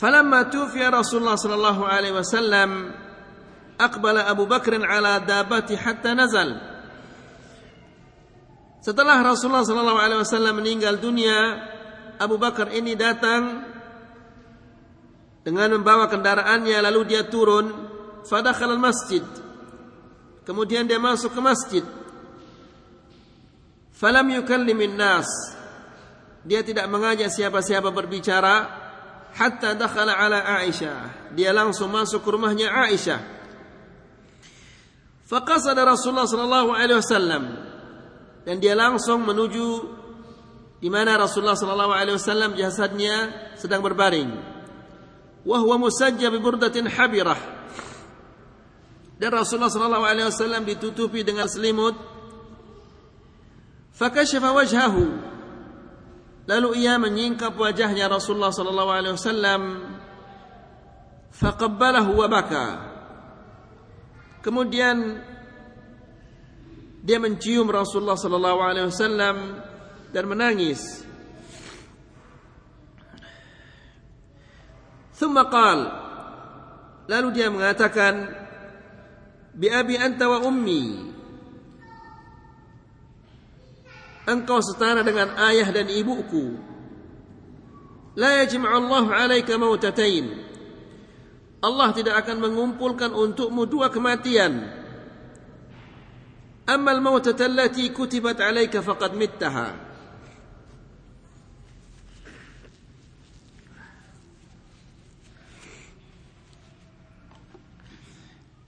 Falamma 0.00 0.48
tufiya 0.48 0.88
Rasulullah 0.88 1.36
sallallahu 1.36 1.84
alaihi 1.84 2.16
wasallam 2.16 2.88
aqbala 3.76 4.24
Abu 4.32 4.48
Bakr 4.48 4.80
ala 4.80 5.20
dabati 5.20 5.76
hatta 5.76 6.16
nazal. 6.16 6.56
Setelah 8.80 9.20
Rasulullah 9.20 9.64
sallallahu 9.64 10.00
alaihi 10.00 10.20
wasallam 10.24 10.60
meninggal 10.64 10.96
dunia, 10.96 11.72
Abu 12.18 12.38
Bakar 12.38 12.70
ini 12.70 12.94
datang 12.94 13.64
dengan 15.44 15.76
membawa 15.76 16.08
kendaraannya 16.08 16.78
lalu 16.80 17.14
dia 17.14 17.28
turun 17.28 17.70
fadakhala 18.24 18.80
masjid. 18.80 19.22
Kemudian 20.44 20.84
dia 20.84 21.00
masuk 21.00 21.32
ke 21.32 21.40
masjid. 21.40 21.84
Falam 23.94 24.28
yukallimin 24.28 24.96
nas. 24.96 25.28
Dia 26.44 26.60
tidak 26.60 26.84
mengajak 26.92 27.32
siapa-siapa 27.32 27.88
berbicara 27.88 28.68
hatta 29.32 29.72
dakhala 29.72 30.12
ala 30.20 30.60
Aisyah. 30.60 31.32
Dia 31.32 31.56
langsung 31.56 31.88
masuk 31.88 32.20
ke 32.20 32.28
rumahnya 32.28 32.68
Aisyah. 32.68 33.20
Faqasada 35.24 35.88
Rasulullah 35.88 36.28
sallallahu 36.28 36.76
alaihi 36.76 37.00
wasallam 37.00 37.44
dan 38.44 38.60
dia 38.60 38.76
langsung 38.76 39.24
menuju 39.24 39.64
di 40.82 40.88
mana 40.92 41.16
Rasulullah 41.16 41.56
sallallahu 41.56 41.92
alaihi 41.94 42.16
wasallam 42.18 42.58
jasadnya 42.58 43.32
sedang 43.56 43.80
berbaring. 43.80 44.30
Wa 45.44 45.60
huwa 45.60 45.88
musajjab 45.88 46.32
bi 46.32 46.40
burdatin 46.40 46.88
habirah. 46.88 47.38
Dan 49.20 49.30
Rasulullah 49.30 49.70
sallallahu 49.70 50.04
alaihi 50.04 50.26
wasallam 50.28 50.66
ditutupi 50.66 51.22
dengan 51.22 51.46
selimut. 51.46 51.94
Fakashafa 53.94 54.50
wajhahu. 54.50 55.04
Lalu 56.44 56.68
ia 56.84 57.00
menyingkap 57.00 57.56
wajahnya 57.56 58.10
Rasulullah 58.10 58.52
sallallahu 58.52 58.90
alaihi 58.90 59.14
wasallam. 59.16 59.62
Faqabbalahu 61.32 62.10
wa 62.20 62.26
baka. 62.28 62.66
Kemudian 64.44 65.24
dia 67.00 67.16
mencium 67.20 67.68
Rasulullah 67.68 68.16
sallallahu 68.16 68.60
alaihi 68.60 68.88
wasallam 68.92 69.36
dan 70.14 70.30
menangis. 70.30 71.02
Thumma 75.18 75.46
lalu 77.10 77.28
dia 77.34 77.50
mengatakan 77.50 78.30
bi 79.50 79.66
abi 79.66 79.98
anta 79.98 80.30
wa 80.30 80.38
ummi. 80.46 81.12
Engkau 84.24 84.62
setara 84.64 85.04
dengan 85.04 85.36
ayah 85.36 85.68
dan 85.68 85.90
ibuku. 85.90 86.56
La 88.14 88.40
yajma'u 88.46 88.72
Allah 88.72 89.04
'alaika 89.10 89.58
mautatain 89.58 90.54
Allah 91.64 91.88
tidak 91.96 92.24
akan 92.24 92.44
mengumpulkan 92.44 93.10
untukmu 93.12 93.64
dua 93.64 93.88
kematian. 93.88 94.64
Amma 96.64 96.92
al-mautata 96.92 97.44
allati 97.48 97.88
kutibat 97.88 98.40
'alaika 98.40 98.80
faqad 98.84 99.16
mittaha. 99.16 99.83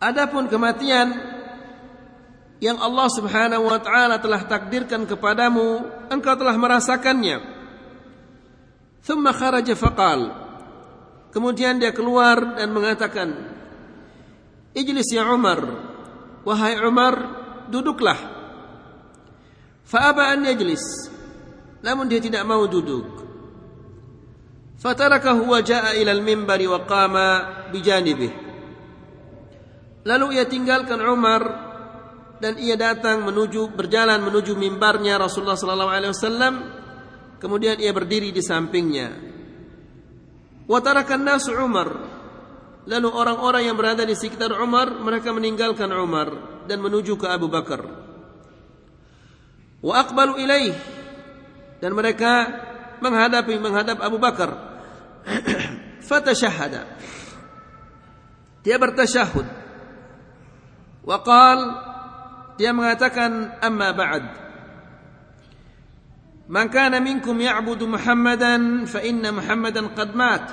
Adapun 0.06 0.46
kematian 0.46 1.18
yang 2.62 2.78
Allah 2.78 3.08
Subhanahu 3.10 3.66
wa 3.66 3.78
taala 3.82 4.22
telah 4.22 4.46
takdirkan 4.46 5.02
kepadamu, 5.02 5.82
engkau 6.06 6.38
telah 6.38 6.54
merasakannya. 6.54 7.42
Thumma 9.02 9.34
kharaja 9.34 9.74
faqal. 9.74 10.30
Kemudian 11.34 11.82
dia 11.82 11.90
keluar 11.90 12.54
dan 12.54 12.70
mengatakan, 12.70 13.34
"Ijlis 14.78 15.10
ya 15.10 15.26
Umar. 15.26 15.58
Wahai 16.46 16.78
Umar, 16.86 17.14
duduklah." 17.66 18.16
Fa'aba 19.86 20.30
an 20.30 20.46
yajlis. 20.46 21.10
Namun 21.82 22.06
dia 22.06 22.22
tidak 22.22 22.46
mau 22.46 22.62
duduk. 22.70 23.26
Fatarakahu 24.78 25.50
wa 25.50 25.58
jaa 25.62 25.98
ila 25.98 26.14
al-minbari 26.14 26.70
wa 26.70 26.86
qama 26.86 27.26
bijanibih. 27.74 28.45
Lalu 30.06 30.38
ia 30.38 30.46
tinggalkan 30.46 31.02
Umar 31.02 31.42
dan 32.38 32.54
ia 32.62 32.78
datang 32.78 33.26
menuju 33.26 33.74
berjalan 33.74 34.22
menuju 34.22 34.54
mimbarnya 34.54 35.18
Rasulullah 35.18 35.58
sallallahu 35.58 35.90
alaihi 35.90 36.12
wasallam. 36.14 36.54
Kemudian 37.42 37.76
ia 37.82 37.90
berdiri 37.90 38.30
di 38.30 38.38
sampingnya. 38.38 39.12
Wa 40.70 40.78
tarakan 40.78 41.26
nas 41.26 41.50
Umar. 41.50 41.90
Lalu 42.86 43.08
orang-orang 43.10 43.66
yang 43.66 43.74
berada 43.74 44.06
di 44.06 44.14
sekitar 44.14 44.54
Umar 44.62 44.94
mereka 44.94 45.34
meninggalkan 45.34 45.90
Umar 45.90 46.62
dan 46.70 46.78
menuju 46.78 47.18
ke 47.18 47.26
Abu 47.26 47.50
Bakar. 47.50 47.82
Wa 49.82 50.06
aqbalu 50.06 50.38
ilaih. 50.38 50.74
Dan 51.82 51.92
mereka 51.98 52.46
menghadapi 53.02 53.58
menghadap 53.58 53.98
Abu 53.98 54.22
Bakar. 54.22 54.54
Fatashahada. 56.08 56.94
Dia 58.62 58.78
bertasyahud 58.78 59.65
wa 61.06 61.16
qala 61.22 61.66
dia 62.58 62.74
mengatakan 62.74 63.56
amma 63.62 63.94
ba'd 63.94 64.26
Man 66.46 66.70
kana 66.70 67.02
minkum 67.02 67.34
ya'budu 67.34 67.90
Muhammadan 67.90 68.86
fa 68.86 69.02
inna 69.02 69.34
Muhammadan 69.34 69.90
qad 69.98 70.14
mat 70.14 70.46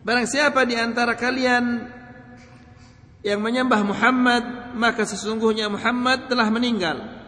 Barang 0.00 0.24
siapa 0.24 0.64
di 0.64 0.72
antara 0.72 1.12
kalian 1.12 1.84
yang 3.20 3.40
menyembah 3.44 3.84
Muhammad 3.84 4.72
maka 4.72 5.04
sesungguhnya 5.04 5.68
Muhammad 5.68 6.24
telah 6.32 6.48
meninggal. 6.48 7.20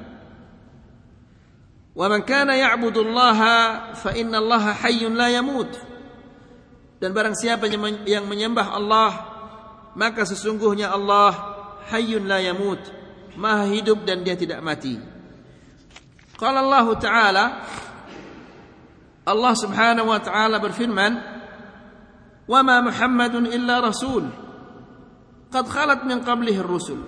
Kana 2.25 2.57
ya'budu 2.57 3.05
Allah 3.12 3.38
fa 3.93 4.17
inna 4.17 4.41
Allah 4.41 4.73
hayyun 4.73 5.12
la 5.12 5.29
yamut. 5.29 5.69
Dan 6.97 7.12
barang 7.12 7.37
siapa 7.37 7.69
yang 8.09 8.25
menyembah 8.25 8.73
Allah 8.73 9.32
maka 9.97 10.25
sesungguhnya 10.25 10.93
Allah 10.93 11.33
hayyun 11.93 12.25
la 12.25 12.41
yamut 12.41 12.81
maha 13.37 13.69
hidup 13.69 14.05
dan 14.05 14.25
dia 14.25 14.37
tidak 14.37 14.61
mati. 14.65 14.97
Qala 16.37 16.65
Allah 16.65 16.87
taala 16.99 17.45
Allah 19.23 19.55
subhanahu 19.55 20.11
wa 20.11 20.21
taala 20.21 20.59
berfirman 20.59 21.13
wa 22.49 22.61
ma 22.67 22.77
muhammadun 22.83 23.47
illa 23.49 23.79
rasul 23.79 24.27
qad 25.53 25.65
khalat 25.69 26.05
min 26.09 26.25
qablihi 26.25 26.59
ar-rusul. 26.61 27.01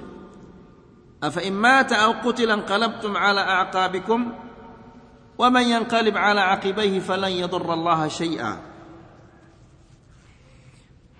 Afa 1.24 1.40
in 1.40 1.56
mata 1.56 2.04
aw 2.04 2.20
qutila 2.20 2.60
anqalabtum 2.60 3.16
ala 3.16 3.64
a'qabikum 3.64 4.20
man 5.40 5.64
yanqalib 5.64 6.14
ala 6.14 6.52
aqibaihi 6.54 7.00
falan 7.00 7.32
yadurra 7.32 7.74
Allah 7.74 8.00
syai'a 8.06 8.54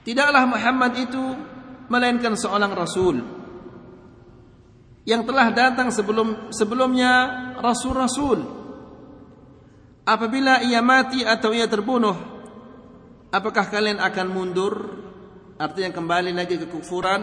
Tidaklah 0.05 0.45
Muhammad 0.45 0.93
itu 1.01 1.54
melainkan 1.89 2.37
seorang 2.37 2.73
rasul 2.73 3.21
yang 5.05 5.25
telah 5.29 5.53
datang 5.53 5.93
sebelum 5.93 6.49
sebelumnya 6.49 7.13
rasul-rasul. 7.61 8.65
Apabila 10.05 10.61
ia 10.61 10.85
mati 10.85 11.25
atau 11.25 11.57
ia 11.57 11.65
terbunuh 11.65 12.17
apakah 13.33 13.69
kalian 13.73 14.01
akan 14.01 14.27
mundur? 14.29 14.75
Artinya 15.55 15.95
kembali 15.95 16.35
lagi 16.35 16.61
ke 16.61 16.67
kufuran 16.67 17.23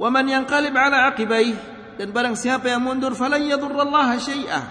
wa 0.00 0.08
man 0.08 0.24
yanqalib 0.26 0.72
ala 0.72 1.12
aqibai 1.12 1.54
dan 2.00 2.08
barang 2.08 2.34
siapa 2.34 2.72
yang 2.72 2.82
mundur 2.82 3.12
falan 3.14 3.44
yadurrallaha 3.46 4.16
syai'a. 4.16 4.62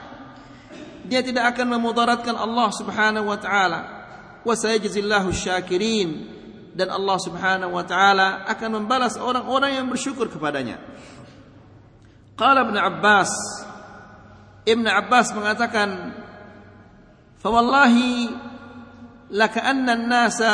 Dia 1.05 1.21
tidak 1.21 1.55
akan 1.55 1.77
memudaratkan 1.77 2.33
Allah 2.33 2.69
Subhanahu 2.75 3.29
wa 3.29 3.37
taala. 3.37 3.79
Wa 4.41 4.57
sayajzillahu 4.57 5.29
syakirin 5.29 6.40
dan 6.71 6.87
Allah 6.87 7.17
Subhanahu 7.19 7.75
wa 7.75 7.83
taala 7.83 8.47
akan 8.47 8.83
membalas 8.83 9.19
orang-orang 9.19 9.75
yang 9.75 9.87
bersyukur 9.91 10.31
kepadanya. 10.31 10.79
Qala 12.39 12.65
Ibn 12.65 12.77
Abbas 12.79 13.31
Ibn 14.65 14.85
Abbas 14.85 15.33
mengatakan 15.33 15.89
Fawallahi 17.41 18.29
Laka'anna 19.31 19.93
an-nasa 19.97 20.53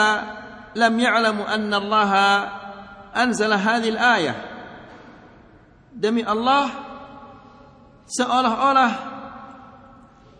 Lam 0.77 0.93
ya'lamu 0.95 1.43
anna 1.43 1.75
Allah 1.81 2.11
Anzala 3.17 3.57
hadhil 3.57 3.97
ayah. 3.97 4.37
Demi 5.91 6.23
Allah 6.23 6.69
Seolah-olah 8.07 8.91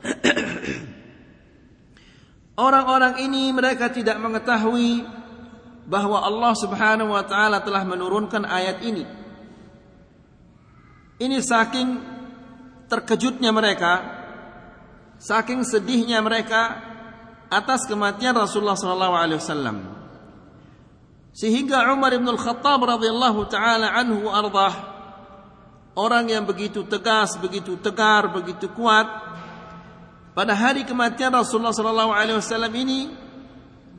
Orang-orang 2.58 3.22
ini 3.22 3.52
mereka 3.52 3.92
tidak 3.92 4.18
mengetahui 4.18 5.04
bahwa 5.88 6.20
Allah 6.20 6.54
Subhanahu 6.54 7.16
wa 7.16 7.24
taala 7.24 7.64
telah 7.64 7.88
menurunkan 7.88 8.44
ayat 8.44 8.84
ini 8.84 9.08
ini 11.18 11.42
saking 11.42 11.98
terkejutnya 12.86 13.50
mereka, 13.50 14.06
saking 15.18 15.66
sedihnya 15.66 16.22
mereka 16.22 16.78
atas 17.50 17.90
kematian 17.90 18.38
Rasulullah 18.38 18.78
sallallahu 18.78 19.16
alaihi 19.18 19.40
wasallam. 19.42 19.78
Sehingga 21.34 21.86
Umar 21.94 22.14
bin 22.18 22.26
Al-Khattab 22.26 22.82
radhiyallahu 22.82 23.50
taala 23.50 23.94
anhu 23.94 24.30
ardah 24.30 24.74
orang 25.98 26.30
yang 26.30 26.46
begitu 26.46 26.86
tegas, 26.86 27.38
begitu 27.42 27.78
tegar, 27.82 28.30
begitu 28.30 28.70
kuat 28.74 29.06
pada 30.38 30.54
hari 30.54 30.86
kematian 30.86 31.34
Rasulullah 31.34 31.74
sallallahu 31.74 32.14
alaihi 32.14 32.38
wasallam 32.38 32.74
ini 32.78 33.10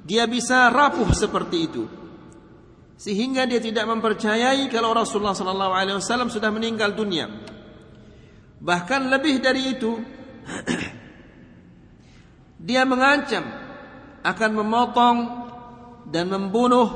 dia 0.08 0.24
bisa 0.24 0.72
rapuh 0.72 1.12
seperti 1.12 1.58
itu 1.68 1.84
sehingga 2.98 3.46
dia 3.46 3.62
tidak 3.62 3.86
mempercayai 3.86 4.66
kalau 4.72 4.96
Rasulullah 4.96 5.36
sallallahu 5.36 5.74
alaihi 5.76 5.96
wasallam 6.02 6.32
sudah 6.32 6.50
meninggal 6.50 6.98
dunia. 6.98 7.30
Bahkan 8.58 9.06
lebih 9.06 9.38
dari 9.38 9.70
itu 9.70 10.02
dia 12.68 12.82
mengancam 12.82 13.46
akan 14.26 14.50
memotong 14.50 15.18
dan 16.10 16.26
membunuh 16.26 16.88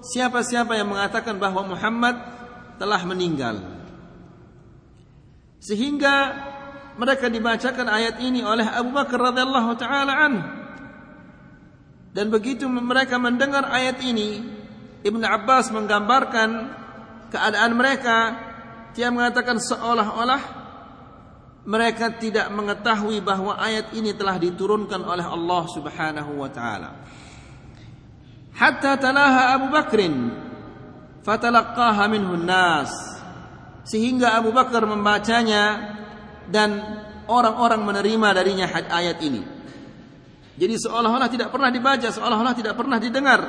siapa-siapa 0.00 0.80
yang 0.80 0.96
mengatakan 0.96 1.36
bahwa 1.36 1.76
Muhammad 1.76 2.16
telah 2.80 3.04
meninggal. 3.04 3.60
Sehingga 5.60 6.16
mereka 6.96 7.28
dibacakan 7.28 7.84
ayat 7.84 8.16
ini 8.24 8.40
oleh 8.40 8.64
Abu 8.64 8.96
Bakar 8.96 9.28
radhiyallahu 9.28 9.70
taala 9.76 10.24
anhu. 10.24 10.63
Dan 12.14 12.30
begitu 12.30 12.70
mereka 12.70 13.18
mendengar 13.18 13.66
ayat 13.66 13.98
ini, 14.06 14.38
Ibn 15.02 15.22
Abbas 15.26 15.74
menggambarkan 15.74 16.50
keadaan 17.34 17.72
mereka 17.74 18.18
dia 18.94 19.10
mengatakan 19.10 19.58
seolah-olah 19.58 20.42
mereka 21.66 22.14
tidak 22.14 22.46
mengetahui 22.54 23.18
bahwa 23.18 23.58
ayat 23.58 23.90
ini 23.98 24.14
telah 24.14 24.38
diturunkan 24.38 25.02
oleh 25.02 25.26
Allah 25.26 25.62
Subhanahu 25.66 26.38
wa 26.38 26.50
taala. 26.52 26.90
Hatta 28.54 28.94
talaha 28.94 29.58
Abu 29.58 29.66
Bakrin 29.74 30.14
fatalaqaha 31.26 32.06
minhu 32.06 32.38
nas 32.38 32.94
sehingga 33.82 34.38
Abu 34.38 34.54
Bakar 34.54 34.86
membacanya 34.86 35.96
dan 36.46 36.78
orang-orang 37.26 37.82
menerima 37.82 38.28
darinya 38.30 38.66
ayat 38.70 39.18
ini. 39.24 39.53
Jadi 40.54 40.74
seolah-olah 40.78 41.28
tidak 41.30 41.50
pernah 41.50 41.70
dibaca, 41.70 42.08
seolah-olah 42.08 42.54
tidak 42.54 42.74
pernah 42.78 42.98
didengar 43.02 43.40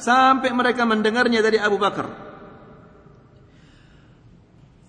sampai 0.00 0.52
mereka 0.52 0.88
mendengarnya 0.88 1.44
dari 1.44 1.60
Abu 1.60 1.76
Bakar. 1.76 2.08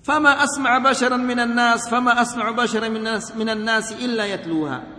Fama 0.07 0.39
asma' 0.39 0.79
basharan 0.79 1.19
minan 1.19 1.51
nas, 1.51 1.91
fama 1.91 2.15
asma'u 2.15 2.55
basharan 2.55 2.87
minan 3.35 3.59
nas 3.67 3.91
illa 3.99 4.23
yatluha. 4.23 4.95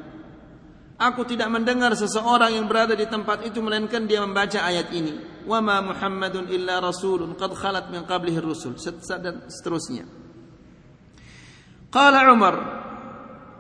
Aku 0.99 1.25
tidak 1.25 1.49
mendengar 1.49 1.95
seseorang 1.95 2.59
yang 2.59 2.67
berada 2.69 2.93
di 2.93 3.07
tempat 3.09 3.47
itu 3.47 3.63
melainkan 3.63 4.05
dia 4.05 4.21
membaca 4.21 4.61
ayat 4.61 4.93
ini. 4.93 5.47
Wa 5.47 5.63
ma 5.65 5.81
Muhammadun 5.81 6.51
illa 6.53 6.83
rasulun 6.83 7.39
qad 7.39 7.55
khalat 7.57 7.89
min 7.89 8.05
qablihi 8.05 8.43
rusul 8.43 8.77
dan 9.23 9.49
seterusnya. 9.49 10.05
Qala 11.89 12.29
Umar 12.29 12.57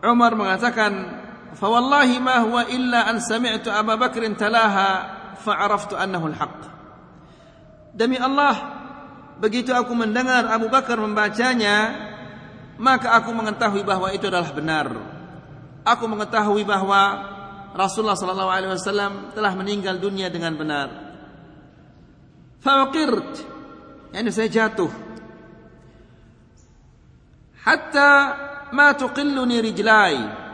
Umar 0.05 0.33
mengatakan, 0.37 1.18
"Fa 1.59 1.67
wallahi 1.67 2.23
ma 2.23 2.39
huwa 2.47 2.71
illa 2.71 3.11
an 3.11 3.19
sami'tu 3.19 3.67
Abu 3.67 3.99
Bakr 3.99 4.23
talaha 4.39 4.89
fa'araftu 5.43 5.99
annahu 5.99 6.31
al-haq. 6.31 6.59
Demi 7.99 8.15
Allah, 8.15 8.55
begitu 9.43 9.75
aku 9.75 9.91
mendengar 9.99 10.47
Abu 10.47 10.71
Bakar 10.71 11.03
membacanya, 11.03 11.99
maka 12.79 13.19
aku 13.19 13.35
mengetahui 13.35 13.83
bahwa 13.83 14.15
itu 14.15 14.31
adalah 14.31 14.55
benar. 14.55 14.87
aku 15.89 16.05
mengetahui 16.05 16.69
bahwa 16.69 17.01
Rasulullah 17.73 18.19
sallallahu 18.19 18.53
alaihi 18.53 18.73
wasallam 18.77 19.13
telah 19.33 19.53
meninggal 19.57 19.97
dunia 19.97 20.29
dengan 20.29 20.53
benar. 20.57 20.89
Faqirt, 22.61 23.45
yani 24.13 24.29
saya 24.35 24.51
jatuh. 24.51 24.91
Hatta 27.63 28.11
ma 28.75 28.93
tuqilluni 28.97 29.63
rijlai. 29.63 30.48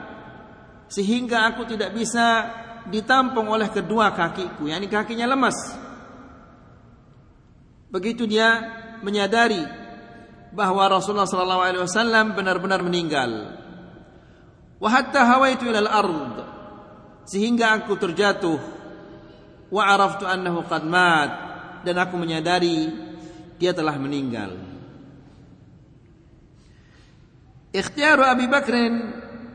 Sehingga 0.88 1.48
aku 1.48 1.64
tidak 1.68 1.96
bisa 1.96 2.48
ditampung 2.88 3.48
oleh 3.48 3.72
kedua 3.72 4.12
kakiku, 4.12 4.68
yakni 4.68 4.86
kakinya 4.88 5.24
lemas. 5.24 5.56
Begitu 7.88 8.28
dia 8.28 8.60
menyadari 9.00 9.62
bahwa 10.54 10.86
Rasulullah 10.86 11.28
sallallahu 11.28 11.62
alaihi 11.62 11.82
wasallam 11.82 12.34
benar-benar 12.36 12.80
meninggal. 12.84 13.30
Wa 14.78 14.88
hatta 14.90 15.24
hawaitu 15.24 15.70
ila 15.70 15.80
al-ard 15.80 16.36
sehingga 17.24 17.72
aku 17.80 17.96
terjatuh 17.96 18.58
wa 19.72 19.82
araftu 19.82 20.28
annahu 20.28 20.62
qad 20.68 20.84
mat 20.84 21.30
dan 21.82 21.96
aku 21.98 22.20
menyadari 22.20 22.92
dia 23.56 23.72
telah 23.72 23.96
meninggal. 23.96 24.54
Ikhtiar 27.74 28.22
Abi 28.22 28.46
Bakr 28.46 28.74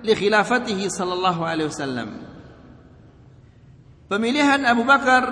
khilafatihi 0.03 0.87
sallallahu 0.87 1.43
alaihi 1.43 1.67
wasallam. 1.67 2.09
Pemilihan 4.09 4.65
Abu 4.65 4.83
Bakar 4.87 5.23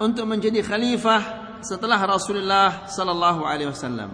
untuk 0.00 0.24
menjadi 0.24 0.64
khalifah 0.64 1.22
setelah 1.60 2.00
Rasulullah 2.04 2.88
sallallahu 2.88 3.44
alaihi 3.44 3.70
wasallam. 3.72 4.10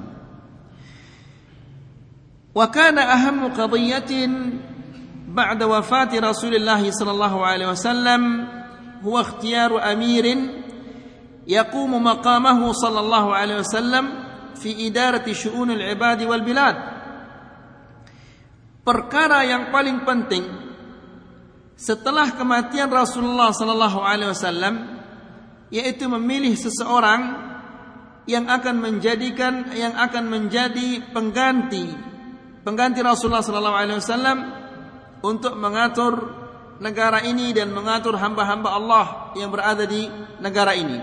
Wa 2.53 2.67
kana 2.69 3.09
ahammu 3.09 3.55
qadiyatin 3.57 4.33
رسول 5.33 6.55
الله 6.55 6.91
صلى 6.91 7.11
الله 7.11 7.47
عليه 7.47 7.69
وسلم 7.73 8.49
هو 9.01 9.21
اختيار 9.21 9.93
أمير 9.93 10.27
يقوم 11.49 12.05
مقامه 12.05 12.73
صلى 12.73 13.01
الله 13.01 13.35
عليه 13.35 13.57
وسلم 13.59 14.05
في 14.55 14.87
إدارة 14.87 15.33
شؤون 15.33 15.71
العباد 15.71 16.23
والبلاد 16.23 16.77
perkara 18.83 19.47
yang 19.47 19.71
paling 19.71 20.03
penting 20.03 20.45
setelah 21.79 22.31
kematian 22.35 22.90
Rasulullah 22.90 23.51
sallallahu 23.51 23.99
alaihi 24.03 24.31
wasallam 24.31 24.75
yaitu 25.73 26.07
memilih 26.07 26.55
seseorang 26.55 27.51
yang 28.29 28.47
akan 28.47 28.79
menjadikan 28.79 29.75
yang 29.75 29.99
akan 29.99 30.31
menjadi 30.31 31.03
pengganti 31.11 31.90
pengganti 32.62 33.03
Rasulullah 33.03 33.42
sallallahu 33.42 33.79
alaihi 33.79 33.99
wasallam 33.99 34.38
untuk 35.23 35.55
mengatur 35.59 36.14
negara 36.83 37.23
ini 37.23 37.55
dan 37.55 37.71
mengatur 37.71 38.18
hamba-hamba 38.18 38.68
Allah 38.75 39.07
yang 39.38 39.55
berada 39.55 39.87
di 39.87 40.11
negara 40.42 40.75
ini. 40.75 40.99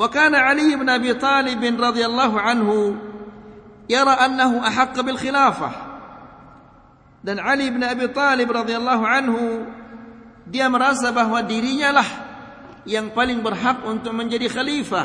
Wa 0.00 0.08
kana 0.08 0.48
Ali 0.48 0.72
bin 0.72 0.88
Abi 0.88 1.12
Talib 1.20 1.60
radhiyallahu 1.60 2.36
anhu 2.40 2.76
yara 3.90 4.22
annahu 4.22 4.62
ahaq 4.62 4.94
bil 5.02 5.18
khilafah. 5.18 5.90
Dan 7.20 7.42
Ali 7.42 7.68
bin 7.68 7.82
Abi 7.82 8.06
Talib 8.14 8.48
radhiyallahu 8.48 9.04
anhu 9.04 9.66
dia 10.46 10.70
merasa 10.70 11.10
bahwa 11.10 11.42
dirinya 11.42 12.00
lah 12.00 12.08
yang 12.88 13.12
paling 13.12 13.44
berhak 13.44 13.84
untuk 13.84 14.16
menjadi 14.16 14.48
khalifah 14.48 15.04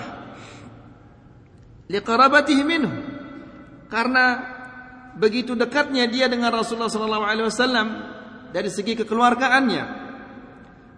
liqarabatihi 1.92 2.64
minhu 2.64 2.94
karena 3.92 4.42
begitu 5.20 5.60
dekatnya 5.60 6.08
dia 6.08 6.32
dengan 6.32 6.56
Rasulullah 6.56 6.90
sallallahu 6.90 7.26
alaihi 7.28 7.48
wasallam 7.52 7.88
dari 8.56 8.72
segi 8.72 8.96
kekeluargaannya. 8.96 10.08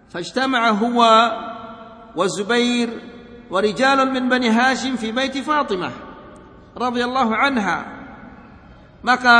Fajtama'a 0.08 0.70
huwa 0.78 1.12
wa 2.14 2.26
Zubair 2.30 2.88
wa 3.50 3.58
rijalun 3.58 4.14
min 4.14 4.30
Bani 4.30 4.48
Hashim 4.48 4.96
fi 4.96 5.10
bait 5.12 5.34
Fatimah 5.34 6.07
radhiyallahu 6.74 7.32
anha. 7.32 7.78
Maka 9.00 9.36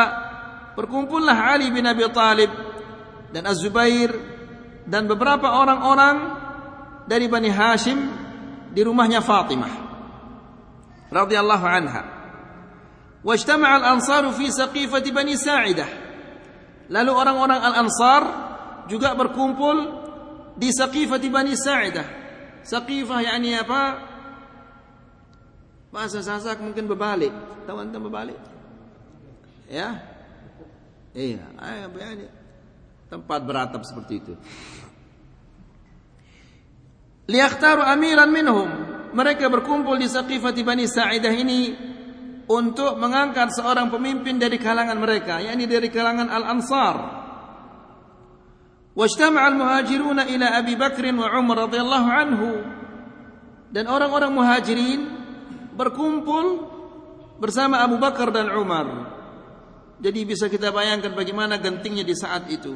berkumpullah 0.78 1.34
Ali 1.34 1.68
bin 1.74 1.82
Abi 1.84 2.06
Thalib 2.08 2.52
dan 3.34 3.42
Az-Zubair 3.48 4.14
dan 4.86 5.04
beberapa 5.04 5.50
orang-orang 5.50 6.16
dari 7.04 7.26
Bani 7.26 7.50
Hashim 7.50 7.98
di 8.72 8.80
rumahnya 8.84 9.20
Fatimah 9.20 9.74
radhiyallahu 11.12 11.66
anha. 11.66 12.02
Wajtama'a 13.24 13.82
al-ansar 13.82 14.24
fi 14.32 14.46
saqifati 14.48 15.10
Bani 15.10 15.34
Sa'idah. 15.34 15.90
Lalu 16.88 17.12
orang-orang 17.12 17.60
al-ansar 17.60 18.22
juga 18.86 19.12
berkumpul 19.18 19.76
di 20.54 20.70
saqifati 20.70 21.28
Bani 21.28 21.52
Sa'idah. 21.58 22.06
Saqifah 22.62 23.18
yakni 23.24 23.58
apa? 23.58 24.07
Bahasa 25.88 26.20
Sasak 26.20 26.60
mungkin 26.60 26.84
berbalik. 26.84 27.32
Antum 27.68 28.08
berbalik? 28.08 28.36
Ya? 29.68 30.00
Iya, 31.12 31.44
yani 32.00 32.26
tempat 33.08 33.40
beratap 33.44 33.84
seperti 33.84 34.20
itu. 34.20 34.34
Liyakhtaru 37.28 37.84
amiran 37.84 38.32
minhum. 38.32 38.68
Mereka 39.12 39.48
berkumpul 39.48 39.96
di 39.96 40.08
Saqifah 40.08 40.52
Bani 40.52 40.84
Sa'idah 40.84 41.32
ini 41.32 41.72
untuk 42.48 42.96
mengangkat 42.96 43.52
seorang 43.56 43.92
pemimpin 43.92 44.40
dari 44.40 44.56
kalangan 44.56 44.96
mereka 44.96 45.40
yakni 45.40 45.68
dari 45.68 45.88
kalangan 45.92 46.28
Al-Ansar. 46.28 46.96
Wajtama'a 48.96 49.44
al-muhajiruna 49.52 50.28
ila 50.28 50.46
Abi 50.56 50.74
Bakr 50.76 51.04
wa 51.12 51.28
Umar 51.36 51.68
radhiyallahu 51.68 52.08
anhu. 52.08 52.50
Dan 53.68 53.84
orang-orang 53.84 54.32
muhajirin 54.32 55.17
berkumpul 55.78 56.66
bersama 57.38 57.86
Abu 57.86 58.02
Bakar 58.02 58.34
dan 58.34 58.50
Umar. 58.50 59.14
Jadi 60.02 60.26
bisa 60.26 60.50
kita 60.50 60.74
bayangkan 60.74 61.14
bagaimana 61.14 61.58
gentingnya 61.62 62.02
di 62.02 62.14
saat 62.18 62.50
itu. 62.50 62.74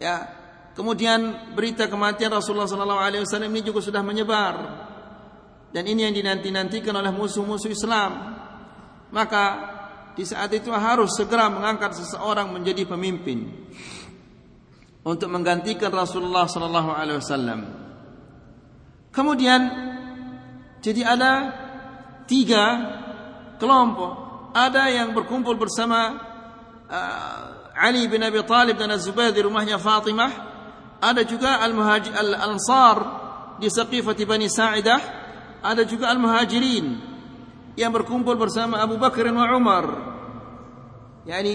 Ya, 0.00 0.24
kemudian 0.72 1.52
berita 1.52 1.88
kematian 1.88 2.32
Rasulullah 2.32 2.68
sallallahu 2.68 3.00
alaihi 3.00 3.22
wasallam 3.24 3.52
ini 3.52 3.62
juga 3.64 3.84
sudah 3.84 4.00
menyebar. 4.00 4.54
Dan 5.76 5.84
ini 5.90 6.08
yang 6.08 6.14
dinanti-nantikan 6.16 6.94
oleh 6.96 7.12
musuh-musuh 7.12 7.68
Islam 7.68 8.12
maka 9.14 9.44
di 10.14 10.26
saat 10.26 10.50
itu 10.50 10.70
harus 10.74 11.14
segera 11.14 11.46
mengangkat 11.50 11.94
seseorang 11.94 12.50
menjadi 12.50 12.86
pemimpin 12.86 13.50
untuk 15.06 15.30
menggantikan 15.30 15.90
Rasulullah 15.94 16.46
sallallahu 16.50 16.90
alaihi 16.90 17.18
wasallam. 17.22 17.60
Kemudian 19.14 19.60
jadi 20.82 21.02
ada 21.06 21.32
tiga 22.25 22.65
kelompok. 23.57 24.27
Ada 24.55 24.89
yang 24.89 25.13
berkumpul 25.13 25.53
bersama 25.57 26.17
uh, 26.89 27.77
Ali 27.77 28.09
bin 28.09 28.19
Abi 28.25 28.41
Talib 28.43 28.75
dan 28.75 28.91
Az-Zubair 28.91 29.31
di 29.31 29.41
rumahnya 29.45 29.77
Fatimah. 29.77 30.31
Ada 30.99 31.23
juga 31.23 31.63
al-muhajir 31.63 32.11
al-ansar 32.11 32.97
di 33.61 33.71
Saqifah 33.71 34.17
Bani 34.25 34.51
Sa'idah. 34.51 35.01
Ada 35.63 35.83
juga 35.87 36.11
al-muhajirin 36.11 36.85
yang 37.79 37.91
berkumpul 37.95 38.35
bersama 38.35 38.83
Abu 38.83 38.99
Bakar 38.99 39.27
dan 39.27 39.37
Umar. 39.37 39.85
Yani 41.23 41.53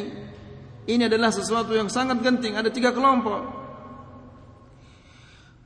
ini 0.89 1.03
adalah 1.05 1.33
sesuatu 1.33 1.73
yang 1.77 1.93
sangat 1.93 2.21
genting. 2.25 2.57
Ada 2.57 2.73
tiga 2.73 2.93
kelompok. 2.93 3.65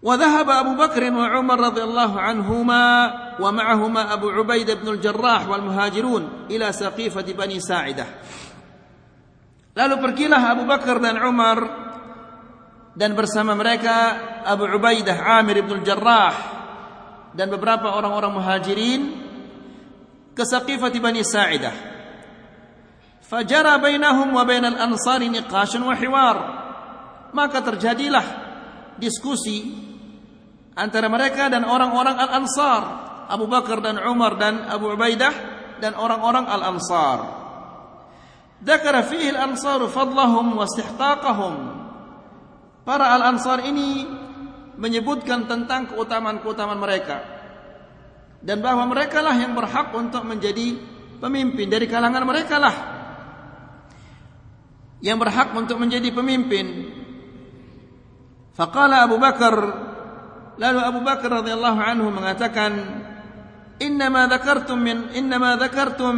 وذهب 0.03 0.51
أبو 0.51 0.73
بكر 0.79 1.03
وعمر 1.11 1.59
رضي 1.61 1.83
الله 1.83 2.21
عنهما 2.21 2.85
ومعهما 3.41 4.03
أبو 4.13 4.27
عبيد 4.31 4.71
بن 4.71 4.89
الجراح 4.89 5.49
والمهاجرون 5.49 6.23
إلى 6.51 6.67
سقيفة 6.73 7.27
بني 7.33 7.61
ساعدة 7.61 8.07
Lalu 9.79 9.95
pergilah 10.03 10.43
Abu 10.59 10.67
Bakar 10.67 10.99
dan 10.99 11.23
Umar 11.23 11.63
dan 12.99 13.15
bersama 13.15 13.55
mereka 13.55 14.19
Abu 14.43 14.67
Ubaidah 14.67 15.39
Amir 15.39 15.63
ibn 15.63 15.87
Jarrah 15.87 16.35
dan 17.31 17.47
beberapa 17.47 17.95
orang-orang 17.95 18.35
muhajirin 18.35 19.03
ke 20.35 20.43
Saqifah 20.43 20.91
Bani 20.99 21.23
Sa'idah. 21.23 21.75
Fajara 23.23 23.79
bainahum 23.79 24.35
wa 24.35 24.43
bainal 24.43 24.75
ansari 24.75 25.31
niqashun 25.31 25.87
wa 25.87 25.95
hiwar. 25.95 26.37
Maka 27.31 27.63
terjadilah 27.63 28.27
diskusi 28.99 29.69
antara 30.75 31.07
mereka 31.07 31.47
dan 31.47 31.67
orang-orang 31.67 32.19
Al-Ansar, 32.19 32.83
Abu 33.34 33.50
Bakar 33.50 33.82
dan 33.82 33.98
Umar 33.98 34.38
dan 34.38 34.70
Abu 34.70 34.94
Ubaidah 34.94 35.34
dan 35.82 35.98
orang-orang 35.98 36.46
Al-Ansar. 36.46 37.42
Dzakara 38.62 39.02
fihi 39.10 39.34
al-Ansar 39.34 39.82
fadlahum 39.90 40.54
wa 40.54 40.70
istihqaqahum. 40.70 41.54
Para 42.86 43.10
Al-Ansar 43.18 43.66
ini 43.66 44.06
menyebutkan 44.78 45.50
tentang 45.50 45.90
keutamaan-keutamaan 45.90 46.78
mereka 46.78 47.18
dan 48.44 48.60
bahwa 48.60 48.86
mereka 48.92 49.24
lah 49.24 49.34
yang 49.34 49.58
berhak 49.58 49.90
untuk 49.96 50.22
menjadi 50.28 50.78
pemimpin 51.18 51.68
dari 51.72 51.88
kalangan 51.88 52.24
mereka 52.28 52.60
lah 52.60 52.76
yang 55.04 55.20
berhak 55.20 55.52
untuk 55.52 55.76
menjadi 55.84 56.16
pemimpin. 56.16 56.96
Faqala 58.56 59.04
Abu 59.04 59.20
Bakar 59.20 59.56
lalu 60.56 60.80
Abu 60.80 61.00
Bakar 61.04 61.44
radhiyallahu 61.44 61.80
anhu 61.84 62.08
mengatakan 62.08 63.03
innama 63.83 64.27
dzakartum 64.27 64.79
min 64.79 64.99
innama 65.15 65.57
dzakartum 65.57 66.17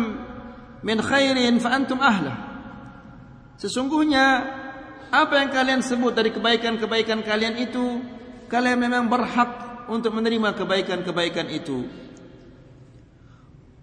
min 0.84 0.98
khairin 1.00 1.60
fa 1.60 1.76
antum 1.76 2.00
ahla 2.00 2.48
Sesungguhnya 3.60 4.24
apa 5.12 5.36
yang 5.36 5.52
kalian 5.52 5.80
sebut 5.84 6.16
dari 6.16 6.32
kebaikan-kebaikan 6.32 7.20
kalian 7.20 7.60
itu 7.60 8.00
kalian 8.48 8.80
memang 8.80 9.04
berhak 9.04 9.84
untuk 9.92 10.16
menerima 10.16 10.56
kebaikan-kebaikan 10.56 11.52
itu. 11.52 11.84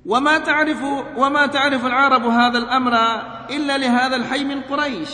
وما 0.08 0.38
تعرف 0.38 0.82
وما 1.20 1.46
تعرف 1.46 1.86
العرب 1.86 2.26
هذا 2.26 2.58
الأمر 2.58 2.93
إلا 3.52 3.76
لهذا 3.78 4.15
الحي 4.15 4.41
من 4.48 4.63
قريش 4.63 5.12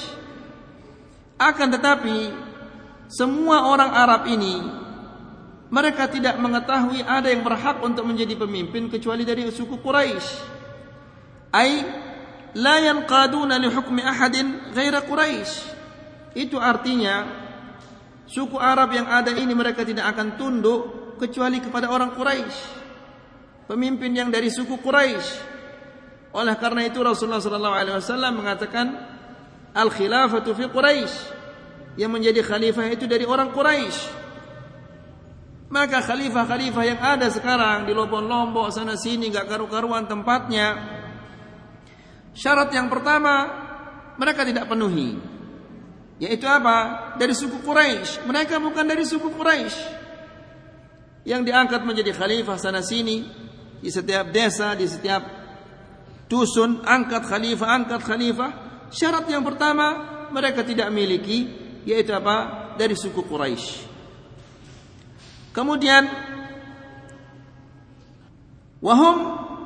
akan 1.42 1.68
tetapi 1.74 2.30
semua 3.10 3.74
orang 3.74 3.90
Arab 3.90 4.30
ini 4.30 4.62
mereka 5.69 6.09
tidak 6.09 6.41
mengetahui 6.41 7.05
ada 7.05 7.29
yang 7.29 7.45
berhak 7.45 7.85
untuk 7.85 8.09
menjadi 8.09 8.41
pemimpin 8.41 8.89
kecuali 8.89 9.21
dari 9.25 9.45
suku 9.53 9.77
Quraisy. 9.85 10.29
Ai 11.53 11.85
la 12.57 12.81
yanqaduna 12.81 13.61
li 13.61 13.69
hukmi 13.69 14.01
ahadin 14.01 14.73
ghaira 14.73 15.05
Quraisy. 15.05 15.77
Itu 16.33 16.57
artinya 16.57 17.29
suku 18.25 18.57
Arab 18.57 18.97
yang 18.97 19.13
ada 19.13 19.37
ini 19.37 19.53
mereka 19.53 19.85
tidak 19.85 20.09
akan 20.17 20.41
tunduk 20.41 20.81
kecuali 21.21 21.61
kepada 21.61 21.93
orang 21.93 22.17
Quraisy. 22.17 22.59
Pemimpin 23.69 24.17
yang 24.17 24.33
dari 24.33 24.49
suku 24.49 24.81
Quraisy. 24.81 25.29
Oleh 26.33 26.57
karena 26.57 26.89
itu 26.89 27.05
Rasulullah 27.05 27.45
sallallahu 27.45 27.77
alaihi 27.77 27.97
wasallam 28.01 28.41
mengatakan 28.41 28.87
al 29.77 29.93
khilafatu 29.93 30.57
fi 30.57 30.65
Quraisy. 30.65 31.37
Yang 32.01 32.11
menjadi 32.15 32.41
khalifah 32.41 32.89
itu 32.89 33.05
dari 33.05 33.29
orang 33.29 33.53
Quraisy. 33.53 34.28
Maka 35.69 36.01
khalifah-khalifah 36.01 36.85
yang 36.85 37.01
ada 37.01 37.29
sekarang 37.29 37.85
di 37.85 37.93
Lombok-Lombok 37.93 38.73
sana 38.73 38.97
sini 38.97 39.29
gak 39.29 39.53
karu-karuan 39.53 40.09
tempatnya. 40.09 40.97
Syarat 42.33 42.73
yang 42.73 42.89
pertama 42.89 43.45
mereka 44.17 44.49
tidak 44.49 44.65
penuhi. 44.65 45.21
Yaitu 46.19 46.49
apa? 46.49 47.13
Dari 47.21 47.37
suku 47.37 47.61
Quraisy. 47.61 48.25
Mereka 48.25 48.57
bukan 48.65 48.85
dari 48.89 49.05
suku 49.05 49.29
Quraisy. 49.29 49.77
Yang 51.29 51.53
diangkat 51.53 51.85
menjadi 51.85 52.17
khalifah 52.17 52.57
sana 52.57 52.81
sini 52.81 53.29
di 53.79 53.91
setiap 53.93 54.33
desa, 54.33 54.73
di 54.73 54.89
setiap 54.89 55.21
dusun 56.33 56.81
angkat 56.81 57.29
khalifah, 57.29 57.69
angkat 57.77 58.01
khalifah. 58.09 58.51
Syarat 58.89 59.29
yang 59.29 59.45
pertama 59.45 60.17
mereka 60.33 60.65
tidak 60.65 60.89
miliki 60.89 61.45
yaitu 61.85 62.17
apa? 62.17 62.73
Dari 62.81 62.97
suku 62.97 63.21
Quraisy. 63.21 63.88
Kemudian 65.59 66.07
wahum 68.79 69.17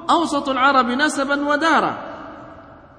awsatul 0.09 0.57
Arab 0.57 0.89
nasaban 0.97 1.45
wa 1.45 1.61
dara. 1.61 1.95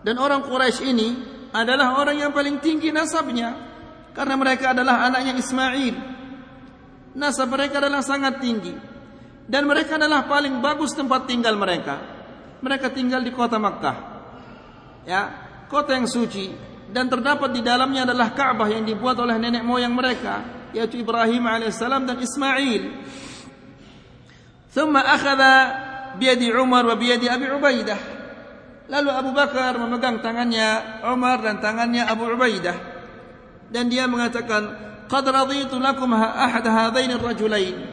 Dan 0.05 0.21
orang 0.21 0.45
Quraisy 0.45 0.93
ini 0.93 1.09
adalah 1.49 1.97
orang 1.97 2.21
yang 2.21 2.29
paling 2.29 2.61
tinggi 2.61 2.93
nasabnya 2.93 3.57
karena 4.13 4.37
mereka 4.37 4.77
adalah 4.77 5.09
anaknya 5.09 5.33
Ismail. 5.41 5.95
Nasab 7.17 7.49
mereka 7.49 7.81
adalah 7.81 8.05
sangat 8.05 8.37
tinggi 8.37 8.77
dan 9.49 9.65
mereka 9.65 9.97
adalah 9.97 10.29
paling 10.29 10.61
bagus 10.61 10.93
tempat 10.93 11.25
tinggal 11.25 11.57
mereka. 11.57 11.97
Mereka 12.61 12.93
tinggal 12.93 13.25
di 13.25 13.33
kota 13.33 13.57
Makkah. 13.57 13.97
Ya, 15.09 15.21
kota 15.65 15.97
yang 15.97 16.05
suci 16.05 16.53
dan 16.93 17.09
terdapat 17.09 17.57
di 17.57 17.65
dalamnya 17.65 18.05
adalah 18.05 18.37
Ka'bah 18.37 18.69
yang 18.69 18.85
dibuat 18.85 19.17
oleh 19.17 19.41
nenek 19.41 19.65
moyang 19.65 19.97
mereka 19.97 20.62
yaitu 20.73 20.99
Ibrahim 21.05 21.45
alaihissalam 21.45 22.03
dan 22.09 22.17
Ismail. 22.19 22.83
Thumma 24.73 25.05
akhadha 25.05 25.53
biyadi 26.17 26.49
Umar 26.51 26.83
wa 26.83 26.97
biyadi 26.97 27.29
Abi 27.29 27.47
Ubaidah. 27.47 28.01
Lalu 28.89 29.09
Abu 29.13 29.31
Bakar 29.31 29.77
memegang 29.79 30.19
tangannya 30.19 31.01
Umar 31.07 31.39
dan 31.39 31.61
tangannya 31.61 32.03
Abu 32.03 32.27
Ubaidah 32.27 32.93
dan 33.73 33.89
dia 33.89 34.05
mengatakan 34.05 34.69
qad 35.09 35.25
raditu 35.25 35.81
lakum 35.81 36.13
ahad 36.13 36.61
hadainir 36.61 37.17
rajulain 37.17 37.89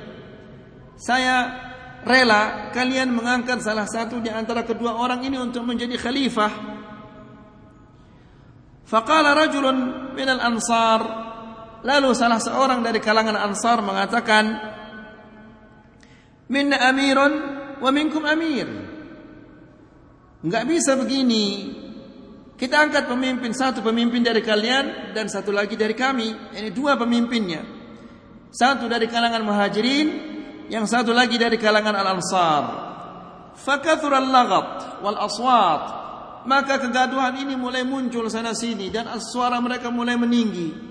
saya 1.01 1.57
rela 2.05 2.69
kalian 2.77 3.09
mengangkat 3.17 3.65
salah 3.65 3.89
satu 3.89 4.21
di 4.21 4.29
antara 4.29 4.69
kedua 4.69 5.01
orang 5.01 5.25
ini 5.25 5.41
untuk 5.41 5.65
menjadi 5.65 5.97
khalifah 5.97 6.53
faqala 8.85 9.33
rajulun 9.33 10.13
ansar 10.21 11.30
Lalu 11.81 12.13
salah 12.13 12.37
seorang 12.37 12.85
dari 12.85 13.01
kalangan 13.01 13.37
Ansar 13.41 13.81
mengatakan, 13.81 14.45
"Minna 16.53 16.77
amirun 16.93 17.33
wa 17.81 17.91
minkum 17.93 18.21
amir." 18.29 18.69
Enggak 20.45 20.65
bisa 20.69 20.97
begini. 20.97 21.77
Kita 22.61 22.77
angkat 22.85 23.09
pemimpin 23.09 23.57
satu 23.57 23.81
pemimpin 23.81 24.21
dari 24.21 24.45
kalian 24.45 25.17
dan 25.17 25.33
satu 25.33 25.49
lagi 25.49 25.81
dari 25.81 25.97
kami. 25.97 26.53
Ini 26.53 26.69
dua 26.77 27.01
pemimpinnya. 27.01 27.65
Satu 28.53 28.85
dari 28.85 29.09
kalangan 29.09 29.41
Muhajirin, 29.41 30.09
yang 30.69 30.85
satu 30.85 31.17
lagi 31.17 31.41
dari 31.41 31.57
kalangan 31.57 31.97
Al-Ansar. 31.97 32.65
Fakathura 33.57 34.21
al-laghat 34.21 35.01
wal 35.01 35.19
aswat. 35.25 35.83
Maka 36.45 36.81
kegaduhan 36.81 37.37
ini 37.41 37.57
mulai 37.57 37.85
muncul 37.85 38.29
sana 38.29 38.57
sini 38.57 38.89
dan 38.89 39.09
suara 39.21 39.61
mereka 39.61 39.93
mulai 39.93 40.17
meninggi 40.17 40.91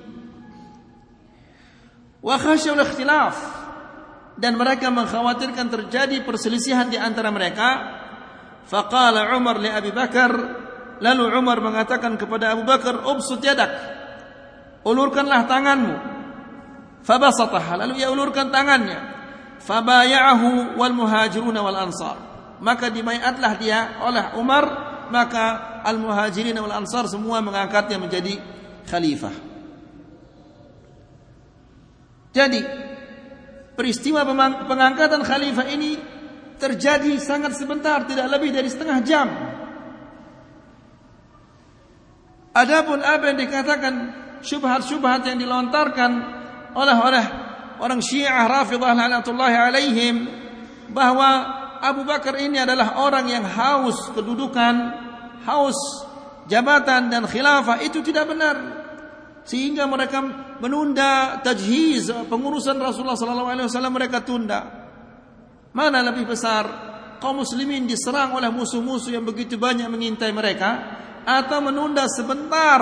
wa 2.19 2.35
ikhtilaf. 2.35 3.35
Dan 4.39 4.55
mereka 4.55 4.87
mengkhawatirkan 4.87 5.67
terjadi 5.67 6.23
perselisihan 6.23 6.87
di 6.87 6.95
antara 6.95 7.27
mereka. 7.27 7.99
Faqala 8.69 9.35
Umar 9.35 9.59
li 9.59 9.67
Abi 9.67 9.91
Bakar 9.91 10.31
lalu 11.03 11.23
Umar 11.33 11.59
mengatakan 11.59 12.15
kepada 12.15 12.53
Abu 12.53 12.63
Bakar 12.63 13.03
ubsut 13.03 13.43
yadak 13.43 13.67
ulurkanlah 14.87 15.43
tanganmu. 15.49 15.95
Fabasatah 17.03 17.83
lalu 17.83 17.99
ia 17.99 18.07
ulurkan 18.13 18.47
tangannya. 18.53 19.17
Fabaya'ahu 19.59 20.79
wal 20.79 20.95
muhajirun 20.95 21.55
wal 21.59 21.79
ansar. 21.83 22.15
Maka 22.63 22.87
dibayatlah 22.87 23.53
dia 23.59 23.99
oleh 24.05 24.39
Umar 24.39 24.63
maka 25.09 25.81
al 25.83 25.99
muhajirin 25.99 26.55
wal 26.61 26.79
ansar 26.79 27.09
semua 27.09 27.41
mengangkatnya 27.41 27.97
menjadi 27.97 28.39
khalifah 28.87 29.48
jadi 32.29 32.61
peristiwa 33.73 34.21
pengangkatan 34.67 35.25
khalifah 35.25 35.65
ini 35.71 35.97
terjadi 36.59 37.15
sangat 37.17 37.55
sebentar, 37.55 38.03
tidak 38.05 38.27
lebih 38.29 38.51
dari 38.51 38.69
setengah 38.69 38.99
jam. 39.01 39.27
Adapun 42.53 42.99
apa 42.99 43.31
yang 43.31 43.39
dikatakan 43.39 43.93
syubhat-syubhat 44.43 45.23
yang 45.25 45.39
dilontarkan 45.39 46.11
oleh 46.75 46.97
oleh 46.99 47.25
orang 47.79 48.03
Syiah 48.03 48.45
Rafidah 48.45 48.91
laknatullahi 48.91 49.55
alaihim 49.55 50.15
bahwa 50.91 51.57
Abu 51.79 52.03
Bakar 52.03 52.35
ini 52.35 52.59
adalah 52.59 52.99
orang 52.99 53.31
yang 53.31 53.45
haus 53.47 54.11
kedudukan, 54.11 54.75
haus 55.47 55.79
jabatan 56.51 57.07
dan 57.07 57.23
khilafah 57.23 57.79
itu 57.79 58.03
tidak 58.03 58.27
benar 58.27 58.78
sehingga 59.43 59.89
mereka 59.89 60.21
menunda 60.59 61.41
tajhiz 61.41 62.11
pengurusan 62.29 62.77
Rasulullah 62.77 63.17
sallallahu 63.17 63.49
alaihi 63.49 63.67
wasallam 63.67 63.93
mereka 63.95 64.21
tunda. 64.21 64.59
Mana 65.73 66.01
lebih 66.01 66.29
besar? 66.29 66.89
Kaum 67.19 67.43
muslimin 67.43 67.83
diserang 67.83 68.31
oleh 68.39 68.47
musuh-musuh 68.47 69.11
yang 69.11 69.27
begitu 69.27 69.59
banyak 69.59 69.91
mengintai 69.91 70.31
mereka 70.31 70.69
atau 71.27 71.59
menunda 71.59 72.07
sebentar? 72.07 72.81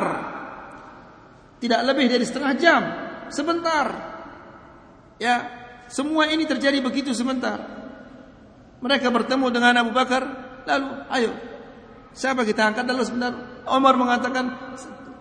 Tidak 1.57 1.81
lebih 1.81 2.05
dari 2.05 2.21
setengah 2.21 2.53
jam. 2.55 2.81
Sebentar. 3.33 3.85
Ya 5.17 5.35
semua 5.89 6.29
ini 6.29 6.45
terjadi 6.45 6.77
begitu 6.83 7.15
sebentar. 7.17 7.57
Mereka 8.77 9.09
bertemu 9.09 9.49
dengan 9.49 9.73
Abu 9.81 9.89
Bakar 9.89 10.23
lalu 10.69 10.87
ayo 11.09 11.31
siapa 12.13 12.45
kita 12.45 12.69
angkat? 12.69 12.85
Lalu 12.85 13.03
sebentar 13.07 13.33
Omar 13.65 13.97
mengatakan 13.97 14.45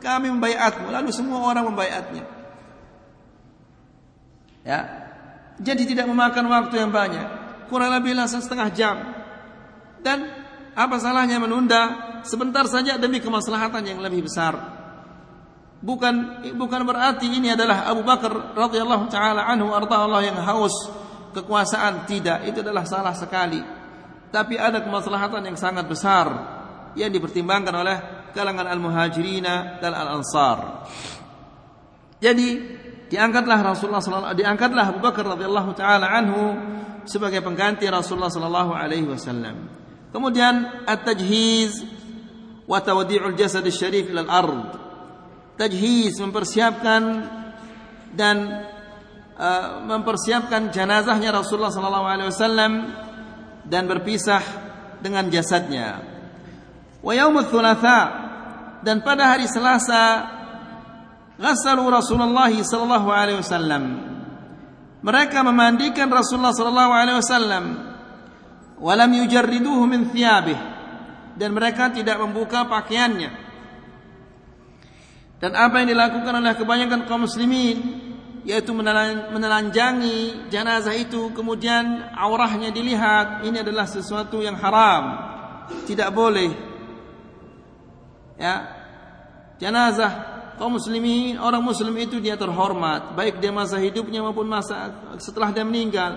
kami 0.03 0.31
membayatmu 0.31 0.93
lalu 0.93 1.11
semua 1.13 1.43
orang 1.47 1.67
membayatnya 1.69 2.37
ya. 4.67 4.81
Jadi 5.57 5.95
tidak 5.95 6.11
memakan 6.11 6.51
waktu 6.51 6.83
yang 6.83 6.91
banyak. 6.91 7.47
Kurang 7.71 7.95
lebih 7.95 8.19
setengah 8.27 8.69
jam. 8.75 8.97
Dan 10.03 10.29
apa 10.77 11.01
salahnya 11.01 11.41
menunda 11.41 11.83
sebentar 12.27 12.67
saja 12.69 13.01
demi 13.01 13.23
kemaslahatan 13.23 13.87
yang 13.87 13.99
lebih 14.03 14.27
besar. 14.27 14.77
Bukan 15.81 16.45
bukan 16.59 16.83
berarti 16.83 17.31
ini 17.31 17.55
adalah 17.55 17.87
Abu 17.87 18.03
Bakar 18.03 18.53
radhiyallahu 18.59 19.07
taala 19.09 19.47
anhu 19.47 19.73
Allah 19.73 20.21
yang 20.21 20.37
haus 20.37 20.75
kekuasaan. 21.33 22.05
Tidak 22.05 22.45
itu 22.45 22.61
adalah 22.61 22.85
salah 22.85 23.17
sekali. 23.17 23.63
Tapi 24.29 24.61
ada 24.61 24.85
kemaslahatan 24.85 25.47
yang 25.47 25.57
sangat 25.57 25.89
besar 25.89 26.27
yang 26.99 27.09
dipertimbangkan 27.09 27.73
oleh 27.73 27.97
kalangan 28.37 28.69
al-muhajirina 28.69 29.81
dan 29.81 29.97
al-ansar. 29.97 30.85
Jadi 32.21 32.61
diangkatlah 33.09 33.65
Rasulullah 33.65 34.05
sallallahu 34.05 34.37
diangkatlah 34.37 34.93
Abu 34.93 35.01
Bakar 35.01 35.25
radhiyallahu 35.25 35.73
taala 35.73 36.13
anhu 36.13 36.53
sebagai 37.09 37.41
pengganti 37.41 37.89
Rasulullah 37.89 38.29
sallallahu 38.29 38.77
alaihi 38.77 39.09
wasallam. 39.09 39.73
Kemudian 40.13 40.85
at-tajhiz 40.85 41.87
wa 42.69 42.83
tawdi'ul 42.83 43.37
jasad 43.39 43.65
syarif 43.73 44.13
ila 44.13 44.27
al-ard. 44.29 44.69
Tajhiz 45.57 46.21
mempersiapkan 46.21 47.03
dan 48.13 48.37
uh, 49.37 49.81
mempersiapkan 49.85 50.69
jenazahnya 50.69 51.33
Rasulullah 51.33 51.73
sallallahu 51.73 52.07
alaihi 52.09 52.29
wasallam 52.29 52.73
dan 53.65 53.89
berpisah 53.89 54.43
dengan 55.01 55.29
jasadnya. 55.29 56.03
Wa 57.05 57.13
yaumul 57.15 57.47
thulatha 57.47 58.26
dan 58.87 59.03
pada 59.03 59.35
hari 59.35 59.51
Selasa 59.51 60.31
ghassalu 61.43 61.91
Rasulullah 61.91 62.47
sallallahu 62.47 63.09
alaihi 63.11 63.43
wasallam. 63.43 63.83
Mereka 65.03 65.43
memandikan 65.43 66.07
Rasulullah 66.07 66.55
sallallahu 66.55 66.93
alaihi 66.95 67.19
wasallam. 67.19 67.65
Walam 68.79 69.11
yujarriduhu 69.11 69.83
min 69.91 70.07
thiyabih. 70.15 70.55
Dan 71.35 71.51
mereka 71.51 71.91
tidak 71.91 72.23
membuka 72.23 72.63
pakaiannya. 72.71 73.31
Dan 75.43 75.53
apa 75.59 75.83
yang 75.83 75.91
dilakukan 75.91 76.33
oleh 76.39 76.55
kebanyakan 76.55 77.11
kaum 77.11 77.27
muslimin 77.27 78.07
yaitu 78.47 78.71
menelanjangi 78.71 80.47
jenazah 80.47 80.95
itu 80.95 81.35
kemudian 81.35 82.15
aurahnya 82.15 82.71
dilihat 82.71 83.43
ini 83.43 83.67
adalah 83.67 83.91
sesuatu 83.91 84.39
yang 84.39 84.55
haram. 84.55 85.27
Tidak 85.83 86.09
boleh. 86.15 86.51
Ya 88.39 88.76
jenazah. 89.61 90.37
Kaum 90.57 90.81
muslimin 90.81 91.37
orang 91.37 91.61
muslim 91.61 91.93
itu 92.01 92.17
dia 92.17 92.33
terhormat. 92.41 93.13
Baik 93.13 93.45
dia 93.45 93.53
masa 93.53 93.77
hidupnya 93.77 94.25
maupun 94.25 94.49
masa 94.49 94.89
setelah 95.21 95.53
dia 95.53 95.69
meninggal. 95.69 96.17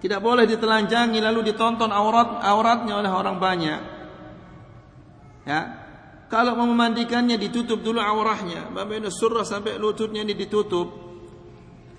Tidak 0.00 0.16
boleh 0.16 0.48
ditelanjangi 0.48 1.20
lalu 1.20 1.52
ditonton 1.52 1.92
aurat 1.92 2.40
auratnya 2.40 2.96
oleh 2.96 3.12
orang 3.12 3.36
banyak. 3.36 3.80
Ya. 5.44 5.60
Kalau 6.32 6.56
mau 6.56 6.64
memandikannya 6.64 7.36
ditutup 7.36 7.84
dulu 7.84 8.00
aurahnya. 8.00 8.72
Bagian 8.72 9.12
surah 9.12 9.44
sampai 9.44 9.76
lututnya 9.76 10.24
ini 10.24 10.32
ditutup. 10.32 10.88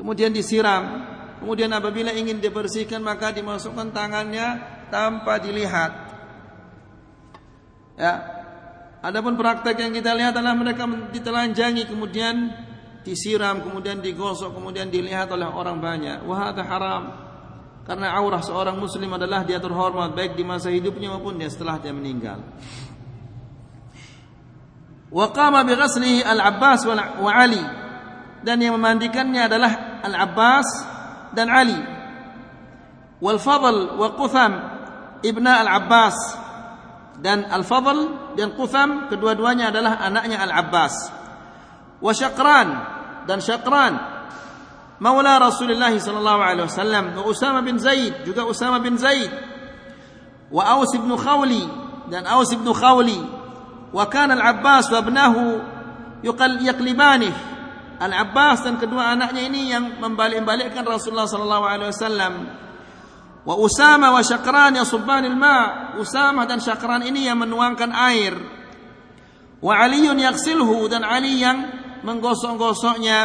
Kemudian 0.01 0.33
disiram. 0.33 1.13
Kemudian 1.45 1.69
apabila 1.77 2.09
ingin 2.09 2.41
dibersihkan 2.41 3.05
maka 3.05 3.29
dimasukkan 3.37 3.93
tangannya 3.93 4.47
tanpa 4.89 5.37
dilihat. 5.37 5.91
Ya 8.01 8.40
Adapun 9.01 9.33
praktek 9.33 9.81
yang 9.81 9.91
kita 9.97 10.13
lihat 10.13 10.37
adalah 10.37 10.53
mereka 10.53 10.85
ditelanjangi 10.85 11.89
kemudian 11.89 12.53
disiram 13.01 13.65
kemudian 13.65 13.97
digosok 13.97 14.53
kemudian 14.53 14.93
dilihat 14.93 15.25
oleh 15.33 15.49
orang 15.49 15.81
banyak. 15.81 16.21
Wah 16.29 16.53
haram. 16.53 17.03
Karena 17.81 18.13
aurah 18.13 18.45
seorang 18.45 18.77
muslim 18.77 19.09
adalah 19.17 19.41
dia 19.41 19.57
terhormat 19.57 20.13
baik 20.13 20.37
di 20.37 20.45
masa 20.45 20.69
hidupnya 20.69 21.17
maupun 21.17 21.33
dia 21.41 21.49
setelah 21.49 21.81
dia 21.81 21.89
meninggal. 21.89 22.45
Wa 25.09 25.33
qama 25.33 25.65
bi 25.65 25.73
al-Abbas 25.73 26.85
wa 26.85 27.31
Ali 27.33 27.59
dan 28.45 28.61
yang 28.61 28.77
memandikannya 28.77 29.49
adalah 29.49 30.01
Al-Abbas 30.05 30.67
dan 31.33 31.49
Ali. 31.49 31.77
Wal 33.17 33.41
Fadl 33.41 33.97
wa 33.97 34.13
Qutham 34.13 34.53
ibna 35.25 35.65
Al-Abbas 35.65 36.17
dan 37.17 37.49
Al-Fadl 37.49 38.20
dan 38.37 38.55
Qutham 38.55 39.11
kedua-duanya 39.11 39.69
adalah 39.69 39.99
anaknya 40.01 40.41
Al-Abbas. 40.43 40.93
Wa 42.01 42.11
Syaqran 42.15 42.67
dan 43.29 43.39
Syaqran 43.43 43.93
maula 45.01 45.37
Rasulullah 45.41 45.93
sallallahu 45.93 46.41
alaihi 46.41 46.65
wasallam 46.65 47.05
wa 47.17 47.23
Usama 47.25 47.61
bin 47.65 47.77
Zaid 47.77 48.25
juga 48.25 48.45
Usama 48.45 48.81
bin 48.81 48.97
Zaid. 48.97 49.29
Wa 50.51 50.75
Aus 50.75 50.91
bin 50.91 51.09
Khawli 51.15 51.63
dan 52.11 52.27
Aus 52.27 52.51
bin 52.51 52.67
Khawli. 52.67 53.19
Wa 53.91 54.07
kana 54.07 54.39
Al-Abbas 54.39 54.87
wa 54.91 54.99
ibnahu 55.03 55.43
yuqal 56.23 56.59
yaqlibani. 56.63 57.31
Al-Abbas 58.01 58.65
dan 58.65 58.81
kedua 58.81 59.13
anaknya 59.13 59.45
ini 59.45 59.69
yang 59.69 60.01
membalik-balikkan 60.01 60.81
Rasulullah 60.81 61.29
sallallahu 61.29 61.65
alaihi 61.69 61.91
wasallam 61.93 62.33
Wa 63.41 63.57
Usama 63.57 64.13
wa 64.13 64.21
Syakran 64.21 64.77
yasubban 64.77 65.25
al-ma. 65.25 65.93
Usama 65.97 66.45
dan 66.45 66.61
Syakran 66.61 67.01
ini 67.05 67.25
yang 67.25 67.41
menuangkan 67.41 67.89
air. 67.89 68.37
Wa 69.61 69.81
Aliun 69.85 70.17
yaksilhu 70.17 70.85
dan 70.89 71.01
Ali 71.01 71.41
yang 71.41 71.65
menggosok-gosoknya. 72.05 73.19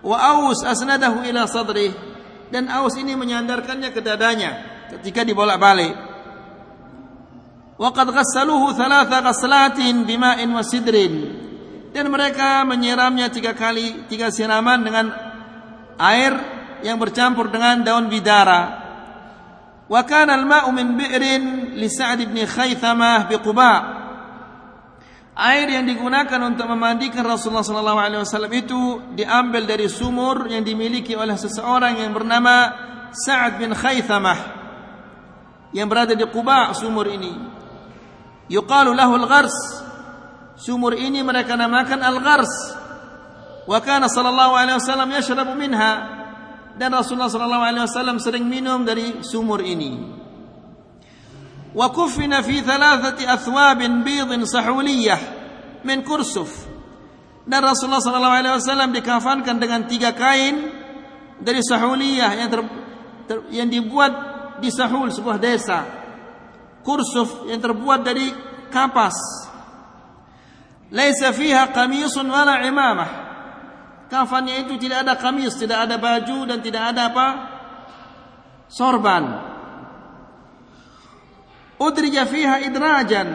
Wa 0.00 0.16
Aus 0.36 0.64
asnadahu 0.64 1.24
ila 1.26 1.48
sadrih 1.48 1.92
dan 2.52 2.70
Aus 2.70 2.94
ini 2.94 3.18
menyandarkannya 3.18 3.90
ke 3.90 4.00
dadanya 4.00 4.50
ketika 4.94 5.26
dibolak-balik. 5.26 5.92
Wa 7.76 7.90
qad 7.92 8.08
ghassaluhu 8.08 8.72
thalatha 8.72 9.20
ghaslatin 9.20 10.06
bima'in 10.06 10.48
wa 10.48 10.62
sidrin. 10.62 11.14
Dan 11.90 12.12
mereka 12.12 12.60
menyiramnya 12.68 13.32
tiga 13.32 13.56
kali, 13.56 14.04
tiga 14.06 14.28
siraman 14.28 14.84
dengan 14.84 15.06
air 15.96 16.32
yang 16.84 17.00
bercampur 17.00 17.48
dengan 17.48 17.80
daun 17.80 18.12
bidara. 18.12 18.85
وكان 19.91 20.29
الماء 20.29 20.71
من 20.71 20.97
بئر 20.97 21.23
لسعد 21.75 22.19
بن 22.21 22.45
خيثمة 22.45 23.11
بقباء 23.27 24.01
Air 25.31 25.73
yang 25.73 25.87
digunakan 25.87 26.37
untuk 26.43 26.67
memandikan 26.67 27.23
Rasulullah 27.23 27.63
sallallahu 27.63 27.97
alaihi 28.03 28.21
wasallam 28.21 28.51
itu 28.51 28.99
diambil 29.15 29.63
dari 29.63 29.87
sumur 29.87 30.45
yang 30.51 30.59
dimiliki 30.61 31.15
oleh 31.15 31.39
seseorang 31.39 31.97
yang 31.97 32.11
bernama 32.11 32.69
Sa'ad 33.15 33.57
bin 33.57 33.71
Khaythamah 33.71 34.39
yang 35.71 35.87
berada 35.87 36.13
di 36.19 36.27
Quba 36.27 36.75
sumur 36.75 37.07
ini. 37.07 37.31
Yuqalu 38.51 38.91
lahu 38.91 39.17
al-ghars. 39.17 39.55
Sumur 40.59 40.93
ini 40.99 41.23
mereka 41.23 41.55
namakan 41.55 42.03
al-ghars. 42.03 42.53
Wa 43.65 43.79
kana 43.79 44.11
sallallahu 44.11 44.53
alaihi 44.53 44.77
wasallam 44.77 45.09
yashrabu 45.15 45.55
minha 45.55 46.14
dan 46.76 46.92
Rasulullah 46.92 47.32
wasallam 47.32 48.20
sering 48.20 48.44
minum 48.44 48.84
dari 48.84 49.24
sumur 49.24 49.64
ini. 49.64 49.96
Kuffina 51.72 52.44
fi 52.44 52.60
thalathati 52.60 53.24
athwabin 53.24 54.04
bidin 54.04 54.44
sahuliyah 54.44 55.20
min 55.84 56.04
kursuf. 56.04 56.68
Dan 57.48 57.64
Rasulullah 57.64 58.04
sallallahu 58.04 58.36
alaihi 58.36 58.54
wasallam 58.60 58.90
dikafankan 58.92 59.56
dengan 59.56 59.88
tiga 59.88 60.12
kain 60.12 60.68
dari 61.40 61.64
sahuliyah 61.64 62.30
yang 62.44 62.48
ter, 62.52 62.60
ter, 63.24 63.38
yang 63.52 63.68
dibuat 63.72 64.12
di 64.60 64.68
Sahul 64.72 65.12
sebuah 65.12 65.36
desa. 65.40 65.84
Kursuf 66.84 67.48
yang 67.48 67.60
terbuat 67.60 68.04
dari 68.04 68.32
kapas. 68.68 69.16
Laisa 70.92 71.32
fiha 71.32 71.72
qamisun 71.72 72.24
wala 72.28 72.62
imamah 72.62 73.25
kafannya 74.06 74.66
itu 74.66 74.78
tidak 74.80 75.06
ada 75.06 75.14
kamis, 75.18 75.54
tidak 75.58 75.86
ada 75.86 75.96
baju 75.98 76.46
dan 76.46 76.58
tidak 76.62 76.94
ada 76.94 77.10
apa? 77.10 77.26
Sorban. 78.66 79.24
Udrija 81.76 82.24
fiha 82.24 82.64
idrajan. 82.64 83.28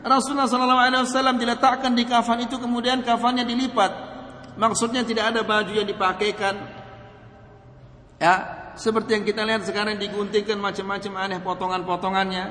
Rasulullah 0.00 0.48
sallallahu 0.48 0.82
alaihi 0.88 1.04
wasallam 1.04 1.36
diletakkan 1.36 1.92
di 1.92 2.08
kafan 2.08 2.48
itu 2.48 2.56
kemudian 2.56 3.04
kafannya 3.04 3.44
dilipat. 3.44 3.92
Maksudnya 4.56 5.04
tidak 5.04 5.34
ada 5.34 5.44
baju 5.44 5.70
yang 5.70 5.86
dipakaikan. 5.86 6.54
Ya, 8.18 8.34
seperti 8.74 9.14
yang 9.14 9.24
kita 9.26 9.46
lihat 9.46 9.62
sekarang 9.68 10.00
diguntingkan 10.00 10.58
macam-macam 10.58 11.12
aneh 11.18 11.38
potongan-potongannya. 11.44 12.44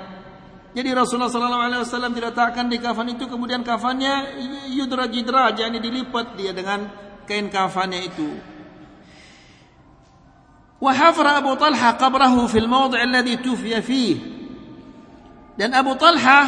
Jadi 0.77 0.89
Rasulullah 0.93 1.31
sallallahu 1.31 1.65
alaihi 1.65 1.81
wasallam 1.81 2.13
diletakkan 2.13 2.69
di 2.69 2.77
kafan 2.77 3.09
itu 3.15 3.25
kemudian 3.25 3.65
kafannya 3.65 4.37
yudraj 4.71 5.09
idraj 5.09 5.57
yakni 5.57 5.81
dilipat 5.81 6.37
dia 6.37 6.53
dengan 6.53 7.06
kain 7.27 7.51
kafannya 7.51 8.07
itu. 8.07 8.39
Wa 10.79 10.93
hafra 10.95 11.43
Abu 11.43 11.53
Talha 11.59 11.99
qabrahu 11.99 12.47
fil 12.47 12.69
mawdi' 12.69 12.97
alladhi 12.97 13.37
tufiya 13.43 13.83
fih. 13.83 14.15
Dan 15.57 15.73
Abu 15.75 15.97
Talha 15.99 16.39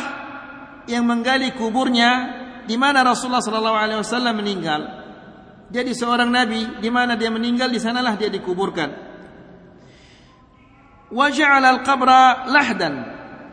yang 0.88 1.03
menggali 1.05 1.53
kuburnya 1.57 2.39
di 2.65 2.77
mana 2.77 3.01
Rasulullah 3.01 3.41
sallallahu 3.41 3.77
alaihi 3.77 3.99
wasallam 3.99 4.34
meninggal. 4.38 4.82
Jadi 5.69 5.93
seorang 5.93 6.30
nabi 6.30 6.82
di 6.82 6.89
mana 6.89 7.13
dia 7.13 7.30
meninggal 7.30 7.69
di 7.69 7.77
sanalah 7.82 8.17
dia 8.17 8.30
dikuburkan. 8.30 8.89
Wa 11.09 11.27
ja'ala 11.34 11.82
al-qabra 11.82 12.49
lahdan. 12.49 12.93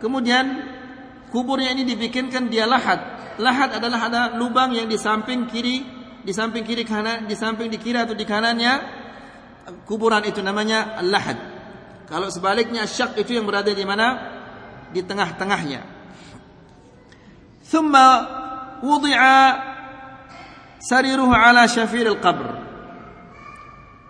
Kemudian 0.01 0.45
kuburnya 1.33 1.73
ini 1.73 1.89
dibikinkan 1.89 2.53
dia 2.53 2.69
lahat. 2.69 3.17
Lahat 3.41 3.81
adalah 3.81 4.01
ada 4.09 4.23
lubang 4.37 4.73
yang 4.77 4.89
di 4.89 4.97
samping 5.01 5.49
kiri 5.49 5.85
di 6.27 6.35
samping 6.35 6.67
kiri 6.67 6.83
kanan, 6.83 7.31
di 7.31 7.39
samping 7.39 7.71
di 7.71 7.79
kiri 7.79 8.03
atau 8.03 8.19
di 8.19 8.27
kanannya 8.27 8.73
kuburan 9.87 10.27
itu 10.27 10.43
namanya 10.43 10.99
lahad. 11.07 11.39
Kalau 12.11 12.27
sebaliknya 12.31 12.83
syak 12.87 13.15
itu 13.15 13.39
yang 13.39 13.47
berada 13.47 13.71
di 13.71 13.87
mana? 13.87 14.35
Di 14.91 15.07
tengah-tengahnya. 15.07 15.87
Thumma 17.67 18.07
wudi'a 18.83 19.39
sariruhu 20.83 21.35
ala 21.35 21.67
syafiril 21.67 22.19
qabr. 22.19 22.47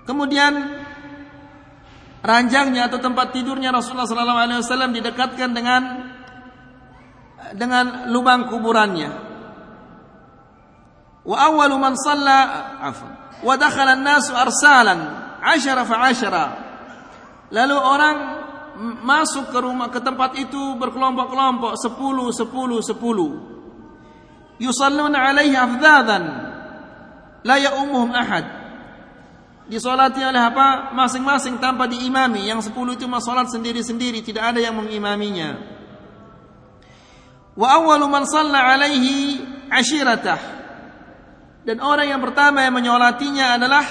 Kemudian 0.09 0.53
ranjangnya 2.25 2.89
atau 2.89 3.01
tempat 3.01 3.33
tidurnya 3.33 3.73
Rasulullah 3.73 4.09
sallallahu 4.09 4.41
alaihi 4.41 4.61
wasallam 4.61 4.93
didekatkan 4.93 5.51
dengan 5.57 5.83
dengan 7.57 8.13
lubang 8.13 8.49
kuburannya. 8.53 9.26
Wa 11.27 11.51
awwalu 11.51 11.75
man 11.75 11.99
shalla 11.99 12.39
afwan 12.79 13.13
wa 13.43 13.53
dakhala 13.59 13.99
an-nasu 13.99 14.33
arsalan 14.33 15.01
fa 15.85 15.97
'ashara. 16.07 16.45
Lalu 17.51 17.77
orang 17.77 18.17
masuk 19.03 19.51
ke 19.51 19.59
rumah 19.59 19.91
ke 19.91 19.99
tempat 20.03 20.39
itu 20.39 20.79
berkelompok-kelompok 20.79 21.75
10 21.75 21.99
10 22.31 22.47
10. 22.95 24.63
Yusalluna 24.63 25.19
'alaihi 25.19 25.57
afdhadan 25.59 26.25
la 27.45 27.57
ya'ummuhum 27.59 28.11
ahad. 28.15 28.47
Disolati 29.67 30.23
oleh 30.23 30.39
apa? 30.39 30.95
Masing-masing 30.95 31.59
tanpa 31.59 31.91
diimami. 31.91 32.47
Yang 32.47 32.71
sepuluh 32.71 32.95
itu 32.95 33.11
masalat 33.11 33.51
sendiri-sendiri, 33.51 34.23
tidak 34.23 34.55
ada 34.55 34.63
yang 34.63 34.79
mengimaminya. 34.79 35.59
Wa 37.59 37.83
awwalu 37.83 38.07
man 38.07 38.23
shalla 38.31 38.63
alaihi 38.63 39.43
ashiratah. 39.67 40.56
Dan 41.67 41.83
orang 41.83 42.07
yang 42.07 42.23
pertama 42.23 42.63
yang 42.63 42.79
menyolatinya 42.79 43.59
adalah 43.59 43.85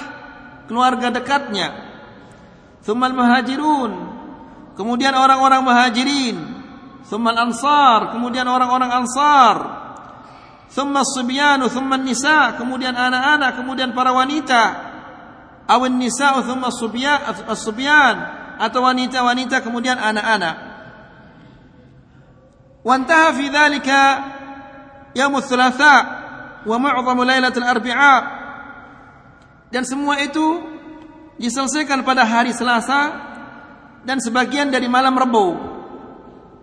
keluarga 0.64 1.12
dekatnya. 1.12 1.68
Thummal 2.88 3.12
muhajirun. 3.12 3.92
Kemudian 4.80 5.12
orang-orang 5.12 5.60
muhajirin. 5.60 6.38
Thummal 7.04 7.36
ansar. 7.36 8.16
Kemudian 8.16 8.48
orang-orang 8.48 8.96
ansar. 8.96 9.56
Thumma 10.72 11.04
subyanu. 11.04 11.68
Thumma 11.68 12.00
nisa. 12.00 12.56
Kemudian 12.56 12.96
anak-anak. 12.96 13.60
Kemudian 13.60 13.92
para 13.92 14.16
wanita 14.16 14.96
awin 15.66 15.98
nisa 15.98 16.38
thumma 16.46 16.70
subyan 16.70 18.18
atau 18.62 18.80
wanita-wanita 18.86 19.66
kemudian 19.66 19.98
anak-anak. 19.98 20.56
Wantaha 22.86 23.34
fi 23.34 23.46
dhalika 23.50 24.02
yaum 25.18 25.42
thalatha 25.42 26.25
wa 26.66 26.78
mu'dhamu 26.82 27.22
lailatul 27.24 27.64
arbi'a. 27.66 28.16
Dan 29.70 29.86
semua 29.86 30.20
itu 30.22 30.62
diselesaikan 31.38 32.02
pada 32.02 32.26
hari 32.26 32.52
Selasa 32.52 33.12
dan 34.06 34.22
sebagian 34.22 34.70
dari 34.70 34.86
malam 34.86 35.18
Rabu 35.18 35.76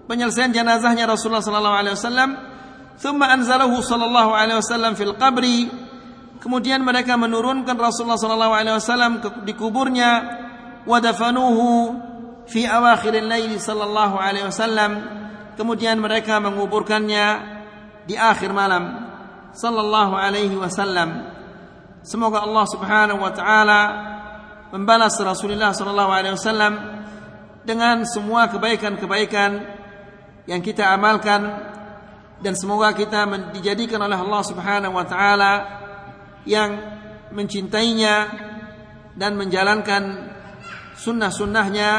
penyelesaian 0.06 0.50
jenazahnya 0.52 1.06
Rasulullah 1.06 1.44
sallallahu 1.44 1.76
alaihi 1.76 1.94
wasallam. 1.96 2.30
Thumma 3.00 3.32
anzalahu 3.32 3.80
sallallahu 3.80 4.30
alaihi 4.36 4.58
wasallam 4.60 4.92
fil 4.94 5.14
qabri. 5.16 5.70
Kemudian 6.42 6.82
mereka 6.82 7.14
menurunkan 7.14 7.78
Rasulullah 7.78 8.18
sallallahu 8.18 8.54
alaihi 8.54 8.76
wasallam 8.76 9.22
di 9.46 9.52
kuburnya. 9.54 10.42
Wadafanuhu 10.82 11.94
fi 12.50 12.66
awakhiril 12.66 13.30
laili 13.30 13.56
sallallahu 13.56 14.18
alaihi 14.18 14.46
wasallam. 14.50 14.92
Kemudian 15.54 16.00
mereka 16.02 16.42
menguburkannya 16.42 17.26
di 18.08 18.18
akhir 18.18 18.50
malam 18.50 19.11
sallallahu 19.52 20.14
alaihi 20.16 20.56
wasallam. 20.56 21.28
Semoga 22.02 22.42
Allah 22.42 22.66
Subhanahu 22.66 23.20
wa 23.22 23.32
taala 23.32 23.80
membalas 24.74 25.14
Rasulullah 25.20 25.70
sallallahu 25.70 26.10
alaihi 26.10 26.34
wasallam 26.34 26.74
dengan 27.62 28.02
semua 28.08 28.50
kebaikan-kebaikan 28.50 29.62
yang 30.50 30.58
kita 30.58 30.90
amalkan 30.90 31.70
dan 32.42 32.58
semoga 32.58 32.90
kita 32.90 33.22
dijadikan 33.54 34.02
oleh 34.02 34.18
Allah 34.18 34.42
Subhanahu 34.42 34.98
wa 34.98 35.06
taala 35.06 35.52
yang 36.42 36.74
mencintainya 37.30 38.26
dan 39.14 39.38
menjalankan 39.38 40.34
sunnah-sunnahnya 40.98 41.90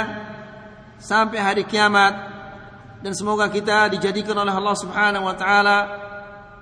sampai 0.99 1.39
hari 1.39 1.64
kiamat 1.64 2.14
dan 2.99 3.12
semoga 3.16 3.47
kita 3.47 3.88
dijadikan 3.91 4.36
oleh 4.36 4.51
Allah 4.51 4.76
Subhanahu 4.76 5.24
wa 5.28 5.36
taala 5.39 5.78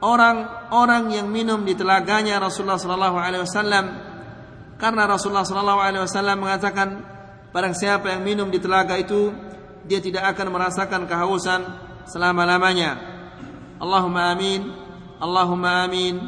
orang-orang 0.01 1.13
yang 1.13 1.27
minum 1.29 1.61
di 1.61 1.77
telaganya 1.77 2.41
Rasulullah 2.41 2.81
Shallallahu 2.81 3.17
Alaihi 3.17 3.43
Wasallam. 3.45 3.85
Karena 4.81 5.05
Rasulullah 5.05 5.45
Shallallahu 5.45 5.81
Alaihi 5.81 6.03
Wasallam 6.03 6.37
mengatakan 6.41 6.89
barang 7.53 7.75
siapa 7.77 8.09
yang 8.09 8.25
minum 8.25 8.49
di 8.49 8.57
telaga 8.57 8.97
itu 8.97 9.29
dia 9.85 10.01
tidak 10.01 10.33
akan 10.35 10.53
merasakan 10.53 11.09
kehausan 11.09 11.61
selama 12.05 12.45
lamanya 12.45 12.97
Allahumma 13.81 14.29
amin 14.33 14.61
Allahumma 15.21 15.85
amin 15.85 16.21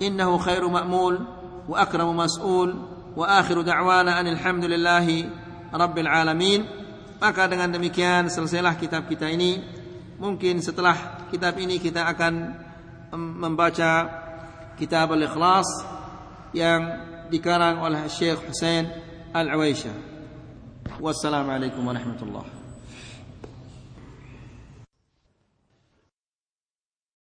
innahu 0.00 0.40
khairu 0.40 0.72
ma'mul 0.72 1.20
wa 1.68 1.76
akramu 1.76 2.16
mas'ul 2.16 2.72
wa 3.12 3.24
akhiru 3.40 3.60
da'wana 3.60 4.16
anil 4.16 4.40
rabbil 5.72 6.08
alamin. 6.08 6.64
Maka 7.18 7.50
dengan 7.50 7.74
demikian 7.74 8.30
selesailah 8.30 8.78
kitab 8.78 9.10
kita 9.10 9.26
ini. 9.26 9.58
Mungkin 10.22 10.62
setelah 10.62 11.28
kitab 11.28 11.58
ini 11.58 11.82
kita 11.82 12.06
akan 12.06 12.67
membaca 13.14 13.92
kitab 14.76 15.14
al-ikhlas 15.14 15.68
yang 16.52 16.80
dikarang 17.28 17.80
oleh 17.84 18.08
Syekh 18.08 18.40
Hussein 18.48 18.88
Al-Awaisyah 19.32 19.96
wassalamualaikum 20.98 21.84
warahmatullahi 21.84 22.57